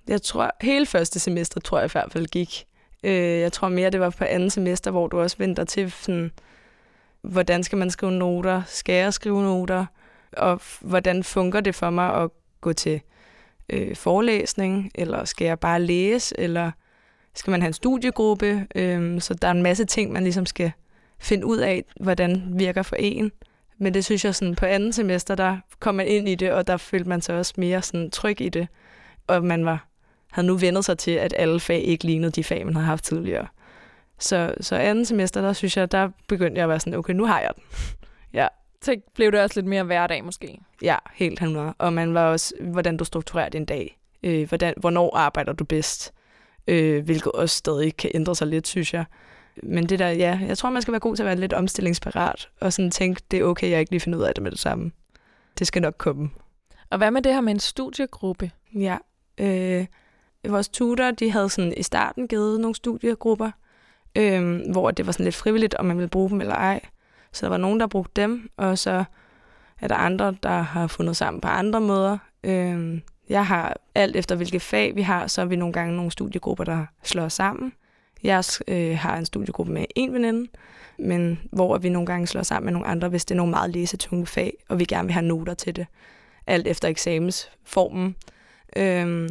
Jeg 0.07 0.21
tror, 0.21 0.51
hele 0.61 0.85
første 0.85 1.19
semester 1.19 1.59
tror 1.59 1.79
jeg 1.79 1.89
i 1.89 1.91
hvert 1.91 2.11
fald 2.11 2.25
gik. 2.25 2.65
Øh, 3.03 3.39
jeg 3.39 3.53
tror 3.53 3.69
mere, 3.69 3.89
det 3.89 3.99
var 3.99 4.09
på 4.09 4.23
andet 4.23 4.51
semester, 4.51 4.91
hvor 4.91 5.07
du 5.07 5.19
også 5.19 5.37
venter 5.39 5.63
til, 5.63 5.91
sådan, 5.91 6.31
hvordan 7.21 7.63
skal 7.63 7.77
man 7.77 7.89
skrive 7.89 8.11
noter? 8.11 8.61
Skal 8.65 8.95
jeg 8.95 9.13
skrive 9.13 9.41
noter? 9.41 9.85
Og 10.37 10.61
hvordan 10.81 11.23
fungerer 11.23 11.61
det 11.61 11.75
for 11.75 11.89
mig 11.89 12.13
at 12.13 12.29
gå 12.61 12.73
til 12.73 13.01
øh, 13.69 13.95
forelæsning? 13.95 14.91
Eller 14.95 15.25
skal 15.25 15.45
jeg 15.45 15.59
bare 15.59 15.81
læse? 15.81 16.39
Eller 16.39 16.71
skal 17.35 17.51
man 17.51 17.61
have 17.61 17.67
en 17.67 17.73
studiegruppe? 17.73 18.67
Øh, 18.75 19.21
så 19.21 19.33
der 19.33 19.47
er 19.47 19.51
en 19.51 19.63
masse 19.63 19.85
ting, 19.85 20.11
man 20.11 20.23
ligesom 20.23 20.45
skal 20.45 20.71
finde 21.19 21.45
ud 21.45 21.57
af, 21.57 21.85
hvordan 21.99 22.43
virker 22.53 22.81
for 22.81 22.95
en. 22.95 23.31
Men 23.77 23.93
det 23.93 24.05
synes 24.05 24.25
jeg 24.25 24.35
sådan 24.35 24.55
på 24.55 24.65
anden 24.65 24.93
semester, 24.93 25.35
der 25.35 25.57
kom 25.79 25.95
man 25.95 26.07
ind 26.07 26.29
i 26.29 26.35
det, 26.35 26.51
og 26.51 26.67
der 26.67 26.77
følte 26.77 27.09
man 27.09 27.21
sig 27.21 27.37
også 27.37 27.53
mere 27.57 27.81
sådan 27.81 28.11
tryg 28.11 28.41
i 28.41 28.49
det. 28.49 28.67
Og 29.27 29.43
man 29.43 29.65
var, 29.65 29.87
havde 30.31 30.47
nu 30.47 30.57
vendt 30.57 30.85
sig 30.85 30.97
til, 30.97 31.11
at 31.11 31.33
alle 31.37 31.59
fag 31.59 31.81
ikke 31.81 32.05
lignede 32.05 32.31
de 32.31 32.43
fag, 32.43 32.65
man 32.65 32.75
havde 32.75 32.85
haft 32.85 33.03
tidligere. 33.03 33.47
Så, 34.19 34.53
så 34.61 34.75
anden 34.75 35.05
semester, 35.05 35.41
der 35.41 35.53
synes 35.53 35.77
jeg, 35.77 35.91
der 35.91 36.09
begyndte 36.27 36.57
jeg 36.59 36.63
at 36.63 36.69
være 36.69 36.79
sådan, 36.79 36.99
okay, 36.99 37.13
nu 37.13 37.25
har 37.25 37.39
jeg 37.39 37.51
den. 37.55 37.63
ja. 38.39 38.47
Så 38.81 38.95
blev 39.15 39.31
det 39.31 39.39
også 39.39 39.59
lidt 39.59 39.69
mere 39.69 39.83
hverdag 39.83 40.23
måske? 40.23 40.59
Ja, 40.81 40.95
helt 41.13 41.41
100. 41.41 41.73
Og 41.77 41.93
man 41.93 42.13
var 42.13 42.31
også, 42.31 42.53
hvordan 42.61 42.97
du 42.97 43.03
strukturerer 43.03 43.49
din 43.49 43.65
dag. 43.65 43.97
Øh, 44.23 44.47
hvordan, 44.47 44.73
hvornår 44.77 45.15
arbejder 45.15 45.53
du 45.53 45.63
bedst? 45.63 46.13
Øh, 46.67 47.03
hvilket 47.03 47.31
også 47.31 47.55
stadig 47.55 47.97
kan 47.97 48.11
ændre 48.13 48.35
sig 48.35 48.47
lidt, 48.47 48.67
synes 48.67 48.93
jeg 48.93 49.05
men 49.63 49.85
det 49.85 49.99
der, 49.99 50.09
ja, 50.09 50.39
jeg 50.47 50.57
tror, 50.57 50.69
man 50.69 50.81
skal 50.81 50.91
være 50.91 50.99
god 50.99 51.15
til 51.15 51.23
at 51.23 51.27
være 51.27 51.35
lidt 51.35 51.53
omstillingsparat, 51.53 52.49
og 52.61 52.73
sådan 52.73 52.91
tænke, 52.91 53.21
det 53.31 53.39
er 53.39 53.43
okay, 53.43 53.69
jeg 53.69 53.79
ikke 53.79 53.91
lige 53.91 53.99
finder 53.99 54.19
ud 54.19 54.23
af 54.23 54.33
det 54.33 54.43
med 54.43 54.51
det 54.51 54.59
samme. 54.59 54.91
Det 55.59 55.67
skal 55.67 55.81
nok 55.81 55.95
komme. 55.97 56.29
Og 56.89 56.97
hvad 56.97 57.11
med 57.11 57.21
det 57.21 57.33
her 57.33 57.41
med 57.41 57.53
en 57.53 57.59
studiegruppe? 57.59 58.51
Ja, 58.75 58.97
øh, 59.37 59.85
vores 60.47 60.69
tutor, 60.69 61.11
de 61.11 61.31
havde 61.31 61.49
sådan 61.49 61.73
i 61.77 61.83
starten 61.83 62.27
givet 62.27 62.59
nogle 62.59 62.75
studiegrupper, 62.75 63.51
øh, 64.17 64.61
hvor 64.71 64.91
det 64.91 65.05
var 65.05 65.11
sådan 65.11 65.23
lidt 65.23 65.35
frivilligt, 65.35 65.75
om 65.75 65.85
man 65.85 65.97
ville 65.97 66.09
bruge 66.09 66.29
dem 66.29 66.41
eller 66.41 66.55
ej. 66.55 66.81
Så 67.31 67.45
der 67.45 67.49
var 67.49 67.57
nogen, 67.57 67.79
der 67.79 67.87
brugte 67.87 68.21
dem, 68.21 68.49
og 68.57 68.77
så 68.77 69.03
er 69.81 69.87
der 69.87 69.95
andre, 69.95 70.35
der 70.43 70.61
har 70.61 70.87
fundet 70.87 71.17
sammen 71.17 71.41
på 71.41 71.47
andre 71.47 71.81
måder. 71.81 72.17
Øh, 72.43 73.01
jeg 73.29 73.45
har 73.45 73.77
alt 73.95 74.15
efter, 74.15 74.35
hvilke 74.35 74.59
fag 74.59 74.95
vi 74.95 75.01
har, 75.01 75.27
så 75.27 75.41
er 75.41 75.45
vi 75.45 75.55
nogle 75.55 75.73
gange 75.73 75.95
nogle 75.95 76.11
studiegrupper, 76.11 76.63
der 76.63 76.85
slår 77.03 77.27
sammen. 77.27 77.73
Jeg 78.23 78.43
øh, 78.67 78.97
har 78.97 79.17
en 79.17 79.25
studiegruppe 79.25 79.73
med 79.73 79.85
en 79.95 80.13
veninde, 80.13 80.49
men 80.99 81.39
hvor 81.51 81.77
vi 81.77 81.89
nogle 81.89 82.05
gange 82.05 82.27
slår 82.27 82.43
sammen 82.43 82.65
med 82.65 82.73
nogle 82.73 82.87
andre, 82.87 83.09
hvis 83.09 83.25
det 83.25 83.35
er 83.35 83.37
nogle 83.37 83.51
meget 83.51 83.69
læsetunge 83.69 84.25
fag, 84.25 84.53
og 84.69 84.79
vi 84.79 84.85
gerne 84.85 85.05
vil 85.05 85.13
have 85.13 85.25
noter 85.25 85.53
til 85.53 85.75
det, 85.75 85.87
alt 86.47 86.67
efter 86.67 86.87
eksamensformen. 86.87 88.15
Øhm, 88.75 89.29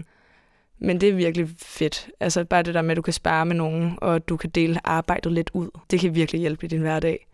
men 0.78 1.00
det 1.00 1.09
er 1.09 1.14
virkelig 1.14 1.49
fedt. 1.59 2.11
Altså 2.21 2.45
bare 2.45 2.62
det 2.62 2.75
der 2.75 2.83
med, 2.83 2.90
at 2.90 2.97
du 2.97 3.02
kan 3.02 3.12
spare 3.12 3.47
med 3.47 3.57
nogen, 3.57 3.99
og 4.02 4.28
du 4.28 4.37
kan 4.37 4.50
dele 4.50 4.81
arbejdet 4.85 5.33
lidt 5.33 5.50
ud. 5.55 5.71
Det 5.90 6.00
kan 6.00 6.14
virkelig 6.14 6.40
hjælpe 6.40 6.66
i 6.66 6.69
din 6.69 6.81
hverdag. 6.81 7.26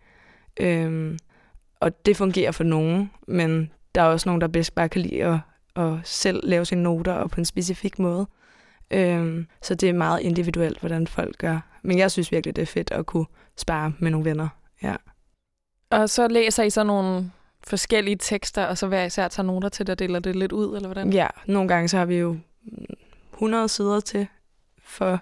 Øhm, 0.59 1.17
og 1.79 2.05
det 2.05 2.17
fungerer 2.17 2.51
for 2.51 2.63
nogen, 2.63 3.11
men 3.27 3.71
der 3.95 4.01
er 4.01 4.05
også 4.05 4.29
nogen, 4.29 4.41
der 4.41 4.47
bedst 4.47 4.75
bare 4.75 4.89
kan 4.89 5.01
lide 5.01 5.23
at, 5.23 5.39
at 5.75 5.93
selv 6.03 6.39
lave 6.43 6.65
sine 6.65 6.83
noter 6.83 7.13
og 7.13 7.31
på 7.31 7.41
en 7.41 7.45
specifik 7.45 7.99
måde. 7.99 8.27
Øhm, 8.91 9.47
så 9.61 9.75
det 9.75 9.89
er 9.89 9.93
meget 9.93 10.21
individuelt, 10.21 10.79
hvordan 10.79 11.07
folk 11.07 11.37
gør. 11.37 11.59
Men 11.83 11.97
jeg 11.97 12.11
synes 12.11 12.31
virkelig, 12.31 12.55
det 12.55 12.61
er 12.61 12.65
fedt 12.65 12.91
at 12.91 13.05
kunne 13.05 13.25
spare 13.57 13.93
med 13.99 14.11
nogle 14.11 14.25
venner. 14.25 14.47
Ja. 14.83 14.95
Og 15.89 16.09
så 16.09 16.27
læser 16.27 16.63
I 16.63 16.69
så 16.69 16.83
nogle 16.83 17.31
forskellige 17.63 18.15
tekster, 18.15 18.65
og 18.65 18.77
så 18.77 18.87
hver 18.87 19.03
især 19.03 19.27
tager 19.27 19.47
noter 19.47 19.69
til 19.69 19.87
det 19.87 19.93
og 19.93 19.99
deler 19.99 20.19
det 20.19 20.35
lidt 20.35 20.51
ud, 20.51 20.75
eller 20.75 20.87
hvordan? 20.87 21.13
Ja, 21.13 21.27
nogle 21.45 21.67
gange 21.67 21.87
så 21.87 21.97
har 21.97 22.05
vi 22.05 22.15
jo 22.15 22.37
100 23.33 23.69
sider 23.69 23.99
til 23.99 24.27
for 24.83 25.19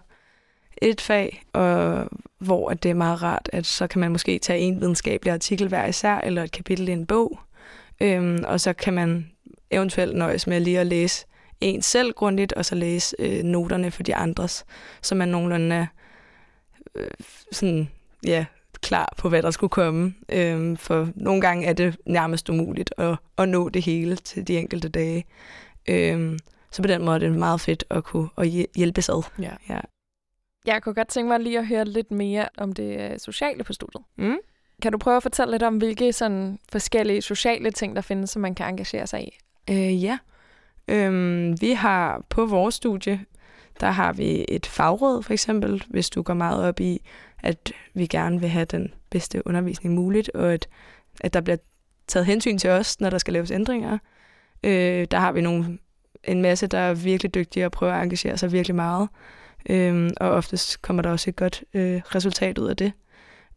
et 0.82 1.02
fag, 1.02 1.44
og 1.54 2.08
hvor 2.38 2.74
det 2.74 2.92
er 2.92 2.96
meget 2.96 3.24
rart, 3.24 3.50
at 3.54 3.66
så 3.66 3.88
kan 3.88 4.00
man 4.00 4.12
måske 4.12 4.40
tage 4.40 4.60
en 4.60 4.82
videnskabelig 4.82 5.34
artikel 5.34 5.68
hver 5.68 5.86
især, 5.86 6.18
eller 6.18 6.44
et 6.44 6.52
kapitel 6.52 6.90
i 6.90 6.92
en 6.92 7.06
bog, 7.06 7.40
øhm, 8.02 8.44
og 8.48 8.62
så 8.62 8.74
kan 8.74 8.94
man 8.94 9.32
eventuelt 9.72 10.16
nøjes 10.16 10.48
med 10.48 10.60
lige 10.60 10.80
at 10.80 10.88
læse 10.88 11.26
en 11.62 11.82
selv 11.82 12.14
grundigt, 12.14 12.54
og 12.54 12.66
så 12.66 12.76
læse 12.76 13.16
øh, 13.20 13.44
noterne 13.44 13.92
for 13.92 14.04
de 14.04 14.16
andres, 14.16 14.66
så 15.02 15.16
man 15.16 15.28
nogenlunde 15.28 15.88
øh, 16.96 17.08
sådan, 17.52 17.90
ja, 18.26 18.46
klar 18.82 19.14
på, 19.18 19.30
hvad 19.30 19.42
der 19.42 19.52
skulle 19.52 19.70
komme. 19.70 20.14
Øhm, 20.30 20.78
for 20.78 21.10
nogle 21.16 21.42
gange 21.42 21.68
er 21.68 21.74
det 21.74 21.98
nærmest 22.06 22.50
umuligt 22.50 22.94
at, 22.98 23.18
at 23.38 23.50
nå 23.50 23.70
det 23.70 23.82
hele 23.82 24.16
til 24.16 24.48
de 24.48 24.58
enkelte 24.58 24.90
dage. 24.90 25.26
Øhm, 25.90 26.40
så 26.72 26.82
på 26.82 26.88
den 26.88 27.06
måde 27.06 27.16
er 27.16 27.20
det 27.20 27.32
meget 27.32 27.62
fedt 27.62 27.84
at 27.90 28.04
kunne 28.04 28.30
at 28.38 28.48
hjælpe 28.76 29.02
sig. 29.02 29.16
Ja. 29.40 29.52
ja. 29.70 29.80
Jeg 30.66 30.82
kunne 30.82 30.96
godt 30.96 31.08
tænke 31.08 31.28
mig 31.28 31.40
lige 31.40 31.60
at 31.60 31.68
høre 31.68 31.86
lidt 31.86 32.12
mere 32.12 32.50
om 32.58 32.72
det 32.72 33.12
øh, 33.12 33.20
sociale 33.20 33.64
på 33.64 33.74
studiet. 33.74 34.04
Mm. 34.18 34.38
Kan 34.82 34.92
du 34.92 34.98
prøve 34.98 35.18
at 35.18 35.24
fortælle 35.24 35.52
lidt 35.52 35.64
om, 35.64 35.78
hvilke 35.78 36.14
sådan 36.14 36.60
forskellige 36.72 37.22
sociale 37.22 37.72
ting, 37.72 37.96
der 37.96 38.02
findes, 38.02 38.30
som 38.30 38.42
man 38.42 38.56
kan 38.56 38.68
engagere 38.68 39.08
sig 39.08 39.24
i? 39.24 39.38
Øh, 39.70 40.04
ja. 40.04 40.18
Øhm, 40.92 41.62
vi 41.62 41.72
har 41.72 42.24
på 42.30 42.46
vores 42.46 42.76
studie, 42.76 43.26
der 43.80 43.90
har 43.92 44.14
vi 44.14 44.46
et 44.50 44.66
fagråd 44.66 45.24
for 45.24 45.34
eksempel, 45.34 45.84
hvis 45.90 46.10
du 46.10 46.22
går 46.22 46.34
meget 46.34 46.64
op 46.64 46.80
i, 46.80 47.02
at 47.44 47.72
vi 47.94 48.08
gerne 48.08 48.40
vil 48.40 48.50
have 48.50 48.66
den 48.66 48.94
bedste 49.10 49.48
undervisning 49.48 49.96
muligt, 49.96 50.30
og 50.30 50.54
at, 50.54 50.68
at 51.22 51.34
der 51.34 51.42
bliver 51.42 51.58
taget 52.08 52.26
hensyn 52.26 52.58
til 52.58 52.70
os, 52.70 53.00
når 53.00 53.10
der 53.10 53.18
skal 53.18 53.34
laves 53.34 53.52
ændringer. 53.52 53.98
Øh, 54.64 55.08
der 55.12 55.20
har 55.20 55.32
vi 55.32 55.42
nogle, 55.42 55.78
en 56.24 56.42
masse, 56.42 56.68
der 56.68 56.78
er 56.78 56.94
virkelig 56.94 57.34
dygtige 57.34 57.66
og 57.66 57.72
prøver 57.72 57.94
at 57.94 58.04
engagere 58.04 58.38
sig 58.38 58.52
virkelig 58.52 58.76
meget. 58.76 59.10
Øhm, 59.70 60.10
og 60.18 60.30
oftest 60.30 60.82
kommer 60.82 61.02
der 61.02 61.10
også 61.10 61.30
et 61.30 61.36
godt 61.36 61.64
øh, 61.74 62.02
resultat 62.16 62.58
ud 62.58 62.68
af 62.68 62.78
det. 62.78 62.92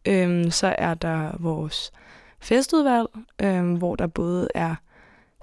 Øhm, 0.09 0.50
så 0.50 0.75
er 0.79 0.95
der 0.95 1.37
vores 1.38 1.93
festudvalg, 2.41 3.09
øhm, 3.43 3.75
hvor 3.75 3.97
der 3.97 4.07
både 4.07 4.49
er 4.55 4.75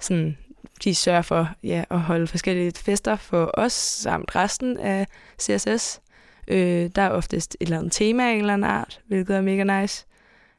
sådan, 0.00 0.36
de 0.84 0.94
sørger 0.94 1.22
for 1.22 1.48
ja, 1.62 1.84
at 1.90 2.00
holde 2.00 2.26
forskellige 2.26 2.72
fester 2.76 3.16
for 3.16 3.50
os 3.54 3.72
samt 3.72 4.36
resten 4.36 4.78
af 4.78 5.06
CSS. 5.40 6.00
Øh, 6.48 6.90
der 6.96 7.02
er 7.02 7.10
oftest 7.10 7.56
et 7.60 7.66
eller 7.66 7.78
andet 7.78 7.92
tema 7.92 8.28
af 8.28 8.32
en 8.32 8.38
eller 8.38 8.54
anden 8.54 8.70
art, 8.70 9.00
hvilket 9.06 9.36
er 9.36 9.40
mega 9.40 9.80
nice. 9.80 10.06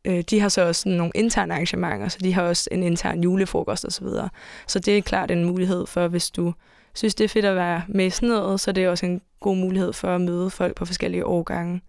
Øh, 0.06 0.22
de 0.22 0.40
har 0.40 0.50
så 0.50 0.62
også 0.68 0.90
nogle 0.90 1.12
interne 1.16 1.54
arrangementer, 1.54 2.08
så 2.08 2.18
de 2.24 2.34
har 2.34 2.44
også 2.44 2.70
en 2.72 2.84
intern 2.84 3.24
julefrokost 3.24 3.86
osv. 3.86 3.92
Så, 3.92 4.04
videre. 4.04 4.30
så 4.68 4.80
det 4.80 4.98
er 4.98 5.02
klart 5.02 5.32
en 5.32 5.46
mulighed 5.46 5.86
for, 5.86 6.08
hvis 6.08 6.32
du 6.32 6.54
synes, 6.94 7.16
det 7.16 7.24
er 7.24 7.30
fedt 7.30 7.46
at 7.46 7.56
være 7.56 7.82
med 7.88 8.12
sådan 8.12 8.30
noget, 8.30 8.60
så 8.60 8.72
det 8.72 8.84
er 8.84 8.90
også 8.90 9.06
en 9.06 9.22
god 9.40 9.56
mulighed 9.56 9.94
for 9.94 10.16
at 10.16 10.22
møde 10.22 10.50
folk 10.50 10.76
på 10.76 10.86
forskellige 10.86 11.26
årgange. 11.26 11.82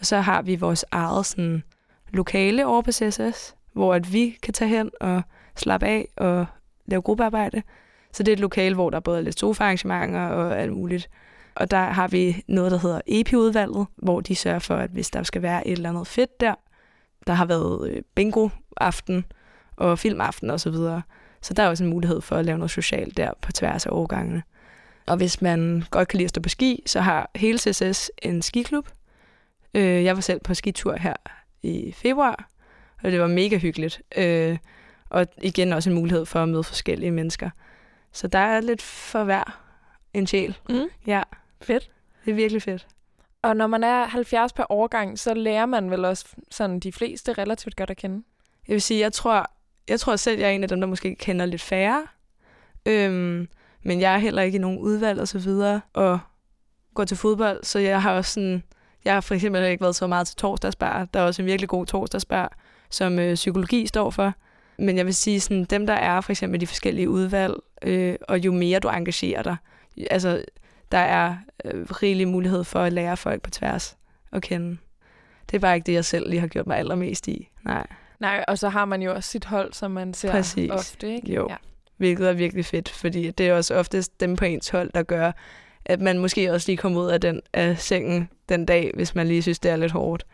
Og 0.00 0.06
så 0.06 0.20
har 0.20 0.42
vi 0.42 0.56
vores 0.56 0.84
eget 0.90 1.26
sådan, 1.26 1.62
lokale 2.12 2.66
over 2.66 2.82
på 2.82 2.92
CSS, 2.92 3.54
hvor 3.72 3.94
at 3.94 4.12
vi 4.12 4.38
kan 4.42 4.54
tage 4.54 4.68
hen 4.68 4.90
og 5.00 5.22
slappe 5.56 5.86
af 5.86 6.08
og 6.16 6.46
lave 6.90 7.02
gruppearbejde. 7.02 7.62
Så 8.12 8.22
det 8.22 8.32
er 8.32 8.36
et 8.36 8.40
lokale, 8.40 8.74
hvor 8.74 8.90
der 8.90 9.00
både 9.00 9.18
er 9.18 9.22
lidt 9.22 9.40
sofaarrangementer 9.40 10.26
og 10.26 10.60
alt 10.60 10.72
muligt. 10.72 11.10
Og 11.54 11.70
der 11.70 11.84
har 11.84 12.08
vi 12.08 12.44
noget, 12.48 12.72
der 12.72 12.78
hedder 12.78 13.00
EPI-udvalget, 13.06 13.86
hvor 13.96 14.20
de 14.20 14.36
sørger 14.36 14.58
for, 14.58 14.76
at 14.76 14.90
hvis 14.90 15.10
der 15.10 15.22
skal 15.22 15.42
være 15.42 15.68
et 15.68 15.72
eller 15.72 15.88
andet 15.88 16.06
fedt 16.06 16.40
der, 16.40 16.54
der 17.26 17.32
har 17.32 17.44
været 17.44 17.90
øh, 17.90 18.02
bingo-aften 18.14 19.24
og 19.76 19.98
filmaften 19.98 20.50
osv., 20.50 20.72
så, 20.72 21.00
så 21.42 21.54
der 21.54 21.62
er 21.62 21.68
også 21.68 21.84
en 21.84 21.90
mulighed 21.90 22.20
for 22.20 22.36
at 22.36 22.44
lave 22.44 22.58
noget 22.58 22.70
socialt 22.70 23.16
der 23.16 23.30
på 23.42 23.52
tværs 23.52 23.86
af 23.86 23.90
årgangene. 23.92 24.42
Og 25.06 25.16
hvis 25.16 25.42
man 25.42 25.84
godt 25.90 26.08
kan 26.08 26.16
lide 26.16 26.24
at 26.24 26.30
stå 26.30 26.40
på 26.40 26.48
ski, 26.48 26.82
så 26.86 27.00
har 27.00 27.30
hele 27.34 27.58
CSS 27.58 28.10
en 28.22 28.42
skiklub. 28.42 28.88
Øh, 29.74 30.04
jeg 30.04 30.14
var 30.14 30.20
selv 30.20 30.40
på 30.40 30.54
skitur 30.54 30.96
her 30.96 31.14
i 31.62 31.92
februar, 31.92 32.48
og 33.02 33.12
det 33.12 33.20
var 33.20 33.26
mega 33.26 33.56
hyggeligt. 33.56 34.02
Øh, 34.16 34.58
og 35.10 35.26
igen 35.42 35.72
også 35.72 35.90
en 35.90 35.96
mulighed 35.96 36.26
for 36.26 36.42
at 36.42 36.48
møde 36.48 36.64
forskellige 36.64 37.10
mennesker. 37.10 37.50
Så 38.12 38.28
der 38.28 38.38
er 38.38 38.60
lidt 38.60 38.82
for 38.82 39.24
hver 39.24 39.60
en 40.14 40.26
sjæl. 40.26 40.58
Mm. 40.68 40.88
Ja. 41.06 41.22
Fedt. 41.62 41.90
Det 42.24 42.30
er 42.30 42.34
virkelig 42.34 42.62
fedt. 42.62 42.86
Og 43.42 43.56
når 43.56 43.66
man 43.66 43.84
er 43.84 44.06
70 44.06 44.52
per 44.52 44.72
årgang, 44.72 45.18
så 45.18 45.34
lærer 45.34 45.66
man 45.66 45.90
vel 45.90 46.04
også 46.04 46.26
sådan 46.50 46.80
de 46.80 46.92
fleste 46.92 47.32
relativt 47.32 47.76
godt 47.76 47.90
at 47.90 47.96
kende? 47.96 48.24
Jeg 48.68 48.72
vil 48.72 48.82
sige, 48.82 49.00
jeg 49.00 49.12
tror, 49.12 49.50
jeg 49.88 50.00
tror 50.00 50.16
selv, 50.16 50.38
jeg 50.38 50.48
er 50.48 50.52
en 50.52 50.62
af 50.62 50.68
dem, 50.68 50.80
der 50.80 50.88
måske 50.88 51.14
kender 51.14 51.46
lidt 51.46 51.62
færre. 51.62 52.06
Øhm, 52.86 53.48
men 53.82 54.00
jeg 54.00 54.14
er 54.14 54.18
heller 54.18 54.42
ikke 54.42 54.56
i 54.56 54.60
nogen 54.60 54.78
udvalg 54.78 55.20
og 55.20 55.28
så 55.28 55.38
videre, 55.38 55.80
og 55.92 56.18
går 56.94 57.04
til 57.04 57.16
fodbold, 57.16 57.64
så 57.64 57.78
jeg 57.78 58.02
har 58.02 58.12
også 58.12 58.32
sådan, 58.32 58.62
jeg 59.04 59.14
har 59.14 59.20
for 59.20 59.34
eksempel 59.34 59.64
ikke 59.64 59.82
været 59.82 59.96
så 59.96 60.06
meget 60.06 60.26
til 60.26 60.36
torsdagsbar. 60.36 61.04
Der 61.04 61.20
er 61.20 61.24
også 61.24 61.42
en 61.42 61.46
virkelig 61.46 61.68
god 61.68 61.86
torsdagsbar, 61.86 62.58
som 62.90 63.18
øh, 63.18 63.34
psykologi 63.34 63.86
står 63.86 64.10
for. 64.10 64.34
Men 64.80 64.96
jeg 64.96 65.06
vil 65.06 65.14
sige, 65.14 65.40
sådan, 65.40 65.64
dem 65.64 65.86
der 65.86 65.94
er 65.94 66.20
for 66.20 66.32
eksempel 66.32 66.60
de 66.60 66.66
forskellige 66.66 67.10
udvalg, 67.10 67.54
øh, 67.82 68.14
og 68.28 68.38
jo 68.38 68.52
mere 68.52 68.78
du 68.78 68.88
engagerer 68.88 69.42
dig, 69.42 69.56
altså 70.10 70.44
der 70.92 70.98
er 70.98 71.36
øh, 71.64 71.84
rigelig 71.84 72.28
mulighed 72.28 72.64
for 72.64 72.80
at 72.80 72.92
lære 72.92 73.16
folk 73.16 73.42
på 73.42 73.50
tværs 73.50 73.96
at 74.32 74.42
kende. 74.42 74.76
Det 75.50 75.56
er 75.56 75.60
bare 75.60 75.74
ikke 75.74 75.86
det, 75.86 75.92
jeg 75.92 76.04
selv 76.04 76.30
lige 76.30 76.40
har 76.40 76.46
gjort 76.46 76.66
mig 76.66 76.78
allermest 76.78 77.28
i. 77.28 77.48
Nej. 77.64 77.86
Nej, 78.20 78.44
og 78.48 78.58
så 78.58 78.68
har 78.68 78.84
man 78.84 79.02
jo 79.02 79.14
også 79.14 79.30
sit 79.30 79.44
hold, 79.44 79.72
som 79.72 79.90
man 79.90 80.14
ser 80.14 80.30
Præcis. 80.30 80.70
ofte, 80.70 81.14
ikke? 81.14 81.32
Jo, 81.34 81.46
ja. 81.50 81.56
hvilket 81.96 82.28
er 82.28 82.32
virkelig 82.32 82.64
fedt, 82.64 82.88
fordi 82.88 83.30
det 83.30 83.48
er 83.48 83.54
også 83.54 83.74
oftest 83.74 84.20
dem 84.20 84.36
på 84.36 84.44
ens 84.44 84.68
hold, 84.68 84.90
der 84.94 85.02
gør, 85.02 85.32
at 85.84 86.00
man 86.00 86.18
måske 86.18 86.52
også 86.52 86.68
lige 86.68 86.76
kommer 86.76 87.00
ud 87.00 87.08
af, 87.08 87.20
den, 87.20 87.40
af 87.52 87.78
sengen 87.78 88.28
den 88.48 88.66
dag, 88.66 88.90
hvis 88.94 89.14
man 89.14 89.26
lige 89.26 89.42
synes, 89.42 89.58
det 89.58 89.70
er 89.70 89.76
lidt 89.76 89.92
hårdt. 89.92 90.26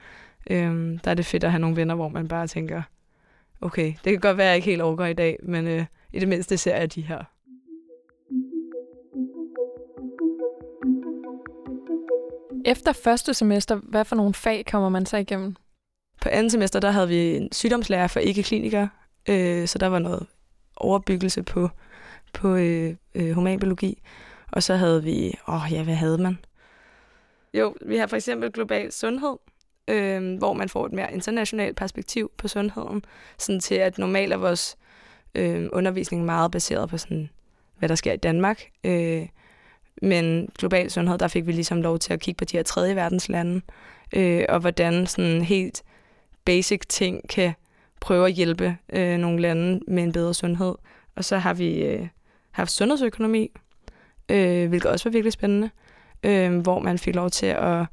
Øhm, 0.50 0.98
der 0.98 1.10
er 1.10 1.14
det 1.14 1.26
fedt 1.26 1.44
at 1.44 1.50
have 1.50 1.60
nogle 1.60 1.76
venner, 1.76 1.94
hvor 1.94 2.08
man 2.08 2.28
bare 2.28 2.46
tænker, 2.46 2.82
okay, 3.60 3.86
det 4.04 4.12
kan 4.12 4.20
godt 4.20 4.36
være, 4.36 4.46
at 4.46 4.48
jeg 4.48 4.56
ikke 4.56 4.70
helt 4.70 4.82
overgår 4.82 5.04
i 5.04 5.12
dag, 5.12 5.38
men 5.42 5.66
øh, 5.66 5.84
i 6.12 6.20
det 6.20 6.28
mindste 6.28 6.58
ser 6.58 6.76
jeg 6.76 6.94
de 6.94 7.00
her. 7.00 7.24
Efter 12.64 12.92
første 12.92 13.34
semester, 13.34 13.76
hvad 13.76 14.04
for 14.04 14.16
nogle 14.16 14.34
fag 14.34 14.64
kommer 14.70 14.88
man 14.88 15.06
så 15.06 15.16
igennem? 15.16 15.56
På 16.22 16.28
andet 16.28 16.52
semester, 16.52 16.80
der 16.80 16.90
havde 16.90 17.08
vi 17.08 17.36
en 17.36 17.52
sygdomslærer 17.52 18.06
for 18.06 18.20
ikke-klinikere, 18.20 18.88
øh, 19.28 19.66
så 19.66 19.78
der 19.78 19.86
var 19.86 19.98
noget 19.98 20.26
overbyggelse 20.76 21.42
på, 21.42 21.68
på 22.32 22.54
øh, 22.54 22.94
øh, 23.14 23.32
humanbiologi. 23.32 24.02
Og 24.52 24.62
så 24.62 24.74
havde 24.76 25.04
vi, 25.04 25.34
åh 25.48 25.62
ja, 25.70 25.82
hvad 25.82 25.94
havde 25.94 26.18
man? 26.18 26.38
Jo, 27.54 27.74
vi 27.86 27.96
har 27.96 28.06
for 28.06 28.16
eksempel 28.16 28.52
global 28.52 28.92
sundhed, 28.92 29.36
øh, 29.88 30.38
hvor 30.38 30.52
man 30.52 30.68
får 30.68 30.86
et 30.86 30.92
mere 30.92 31.12
internationalt 31.12 31.76
perspektiv 31.76 32.30
på 32.36 32.48
sundheden, 32.48 33.04
sådan 33.38 33.60
til 33.60 33.74
at 33.74 33.98
normalt 33.98 34.32
er 34.32 34.36
vores 34.36 34.76
øh, 35.34 35.68
undervisning 35.72 36.24
meget 36.24 36.50
baseret 36.50 36.88
på 36.88 36.98
sådan, 36.98 37.30
hvad 37.78 37.88
der 37.88 37.94
sker 37.94 38.12
i 38.12 38.16
Danmark. 38.16 38.62
Øh, 38.84 39.26
men 40.02 40.48
global 40.58 40.90
sundhed, 40.90 41.18
der 41.18 41.28
fik 41.28 41.46
vi 41.46 41.52
ligesom 41.52 41.82
lov 41.82 41.98
til 41.98 42.12
at 42.12 42.20
kigge 42.20 42.38
på 42.38 42.44
de 42.44 42.56
her 42.56 42.62
tredje 42.62 42.96
verdens 42.96 43.28
lande, 43.28 43.60
øh, 44.12 44.44
og 44.48 44.60
hvordan 44.60 45.06
sådan 45.06 45.42
helt 45.42 45.82
basic 46.44 46.80
ting 46.88 47.28
kan 47.28 47.52
prøve 48.00 48.26
at 48.26 48.32
hjælpe 48.32 48.76
øh, 48.92 49.18
nogle 49.18 49.40
lande 49.40 49.80
med 49.88 50.02
en 50.02 50.12
bedre 50.12 50.34
sundhed. 50.34 50.74
Og 51.16 51.24
så 51.24 51.38
har 51.38 51.54
vi 51.54 51.84
øh, 51.84 52.08
haft 52.50 52.70
sundhedsøkonomi, 52.70 53.50
øh, 54.28 54.68
hvilket 54.68 54.90
også 54.90 55.08
var 55.08 55.12
virkelig 55.12 55.32
spændende, 55.32 55.70
øh, 56.22 56.58
hvor 56.58 56.78
man 56.78 56.98
fik 56.98 57.14
lov 57.14 57.30
til 57.30 57.46
at 57.46 57.86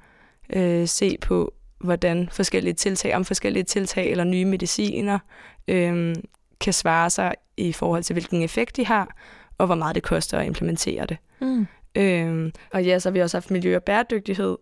øh, 0.49 0.87
se 0.87 1.17
på, 1.21 1.53
hvordan 1.83 2.29
forskellige 2.31 2.73
tiltag, 2.73 3.15
om 3.15 3.25
forskellige 3.25 3.63
tiltag 3.63 4.11
eller 4.11 4.23
nye 4.23 4.45
mediciner 4.45 5.19
øh, 5.67 6.15
kan 6.59 6.73
svare 6.73 7.09
sig 7.09 7.35
i 7.57 7.73
forhold 7.73 8.03
til, 8.03 8.13
hvilken 8.13 8.41
effekt 8.41 8.75
de 8.75 8.85
har, 8.85 9.17
og 9.57 9.65
hvor 9.65 9.75
meget 9.75 9.95
det 9.95 10.03
koster 10.03 10.39
at 10.39 10.45
implementere 10.45 11.05
det. 11.05 11.17
Mm. 11.41 11.67
Øh, 11.95 12.51
og 12.73 12.83
ja, 12.83 12.99
så 12.99 13.09
har 13.09 13.13
vi 13.13 13.19
også 13.19 13.37
haft 13.37 13.51
miljø 13.51 13.75
og 13.75 13.83
bæredygtighed, 13.83 14.57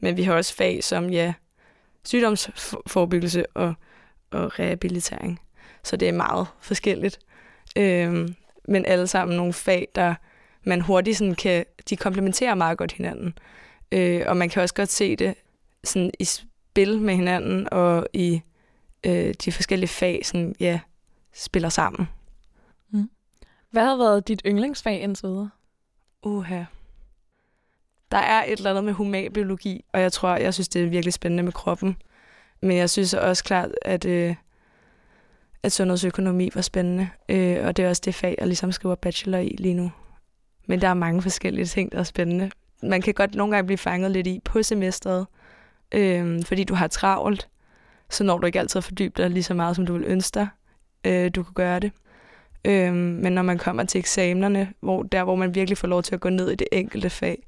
men 0.00 0.16
vi 0.16 0.22
har 0.22 0.34
også 0.34 0.54
fag 0.54 0.84
som 0.84 1.10
ja, 1.10 1.32
sygdomsforebyggelse 2.04 3.46
og, 3.56 3.74
og 4.30 4.58
rehabilitering. 4.58 5.40
Så 5.84 5.96
det 5.96 6.08
er 6.08 6.12
meget 6.12 6.46
forskelligt. 6.60 7.18
Øh, 7.76 8.28
men 8.68 8.84
alle 8.86 9.06
sammen 9.06 9.36
nogle 9.36 9.52
fag, 9.52 9.88
der 9.94 10.14
man 10.64 10.80
hurtigt 10.80 11.16
sådan 11.16 11.34
kan, 11.34 11.64
de 11.90 11.96
komplementerer 11.96 12.54
meget 12.54 12.78
godt 12.78 12.92
hinanden. 12.92 13.34
Øh, 13.92 14.22
og 14.26 14.36
man 14.36 14.48
kan 14.48 14.62
også 14.62 14.74
godt 14.74 14.90
se 14.90 15.16
det 15.16 15.34
sådan 15.84 16.10
i 16.18 16.26
spil 16.70 17.00
med 17.00 17.14
hinanden, 17.14 17.68
og 17.72 18.06
i 18.12 18.42
øh, 19.06 19.34
de 19.44 19.52
forskellige 19.52 19.88
fag 19.88 20.20
sådan, 20.26 20.54
ja, 20.60 20.80
spiller 21.34 21.68
sammen. 21.68 22.08
Mm. 22.90 23.10
Hvad 23.70 23.84
har 23.84 23.96
været 23.96 24.28
dit 24.28 24.42
yndlingsfag 24.46 25.00
indtil 25.00 25.28
videre? 25.28 25.50
Uha. 26.22 26.64
der 28.10 28.18
er 28.18 28.44
et 28.44 28.56
eller 28.56 28.70
andet 28.70 28.84
med 28.84 28.92
humanbiologi, 28.92 29.84
og 29.92 30.00
jeg 30.00 30.12
tror, 30.12 30.36
jeg 30.36 30.54
synes, 30.54 30.68
det 30.68 30.82
er 30.82 30.88
virkelig 30.88 31.12
spændende 31.12 31.42
med 31.42 31.52
kroppen. 31.52 31.96
Men 32.62 32.76
jeg 32.76 32.90
synes 32.90 33.14
også 33.14 33.44
klart, 33.44 33.70
at, 33.82 34.04
øh, 34.04 34.34
at 35.62 35.72
sundhedsøkonomi 35.72 36.50
var 36.54 36.60
spændende, 36.60 37.08
øh, 37.28 37.66
og 37.66 37.76
det 37.76 37.84
er 37.84 37.88
også 37.88 38.02
det 38.04 38.14
fag, 38.14 38.34
jeg 38.38 38.46
ligesom 38.46 38.72
skriver 38.72 38.94
bachelor 38.94 39.38
i 39.38 39.56
lige 39.58 39.74
nu. 39.74 39.92
Men 40.66 40.80
der 40.80 40.88
er 40.88 40.94
mange 40.94 41.22
forskellige 41.22 41.66
ting, 41.66 41.92
der 41.92 41.98
er 41.98 42.02
spændende. 42.02 42.50
Man 42.82 43.02
kan 43.02 43.14
godt 43.14 43.34
nogle 43.34 43.54
gange 43.54 43.66
blive 43.66 43.78
fanget 43.78 44.10
lidt 44.10 44.26
i 44.26 44.40
på 44.44 44.62
semesteret, 44.62 45.26
øh, 45.92 46.44
fordi 46.44 46.64
du 46.64 46.74
har 46.74 46.86
travlt, 46.86 47.48
så 48.10 48.24
når 48.24 48.38
du 48.38 48.46
ikke 48.46 48.60
altid 48.60 48.82
fordybe 48.82 49.22
dig 49.22 49.30
lige 49.30 49.42
så 49.42 49.54
meget, 49.54 49.76
som 49.76 49.86
du 49.86 49.92
vil 49.92 50.04
ønske 50.06 50.34
dig, 50.34 50.48
øh, 51.06 51.30
du 51.34 51.42
kan 51.42 51.54
gøre 51.54 51.80
det. 51.80 51.92
Øh, 52.64 52.94
men 52.94 53.32
når 53.32 53.42
man 53.42 53.58
kommer 53.58 53.84
til 53.84 53.98
eksamenerne, 53.98 54.72
hvor, 54.80 55.02
der 55.02 55.24
hvor 55.24 55.34
man 55.34 55.54
virkelig 55.54 55.78
får 55.78 55.88
lov 55.88 56.02
til 56.02 56.14
at 56.14 56.20
gå 56.20 56.28
ned 56.28 56.50
i 56.50 56.54
det 56.54 56.68
enkelte 56.72 57.10
fag, 57.10 57.46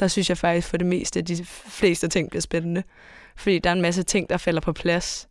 der 0.00 0.08
synes 0.08 0.28
jeg 0.28 0.38
faktisk 0.38 0.68
for 0.68 0.76
det 0.76 0.86
meste, 0.86 1.18
at 1.20 1.28
de 1.28 1.44
fleste 1.44 2.08
ting 2.08 2.30
bliver 2.30 2.40
spændende. 2.40 2.82
Fordi 3.36 3.58
der 3.58 3.70
er 3.70 3.74
en 3.74 3.82
masse 3.82 4.02
ting, 4.02 4.30
der 4.30 4.36
falder 4.36 4.60
på 4.60 4.72
plads. 4.72 5.28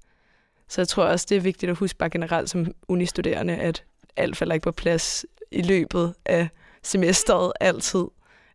Så 0.69 0.81
jeg 0.81 0.87
tror 0.87 1.03
også, 1.03 1.25
det 1.29 1.37
er 1.37 1.41
vigtigt 1.41 1.69
at 1.69 1.77
huske 1.77 1.97
bare 1.97 2.09
generelt 2.09 2.49
som 2.49 2.67
unistuderende, 2.87 3.55
at 3.55 3.83
alt 4.15 4.37
falder 4.37 4.53
ikke 4.53 4.63
på 4.63 4.71
plads 4.71 5.25
i 5.51 5.61
løbet 5.61 6.13
af 6.25 6.47
semesteret 6.83 7.51
altid. 7.59 8.05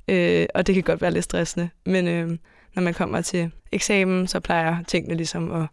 Øh, 0.08 0.46
og 0.54 0.66
det 0.66 0.74
kan 0.74 0.84
godt 0.84 1.00
være 1.00 1.10
lidt 1.10 1.24
stressende. 1.24 1.70
Men 1.86 2.08
øh, 2.08 2.38
når 2.75 2.82
man 2.82 2.94
kommer 2.94 3.20
til 3.20 3.50
eksamen, 3.72 4.26
så 4.26 4.40
plejer 4.40 4.82
tingene 4.82 5.14
ligesom 5.14 5.52
at, 5.52 5.68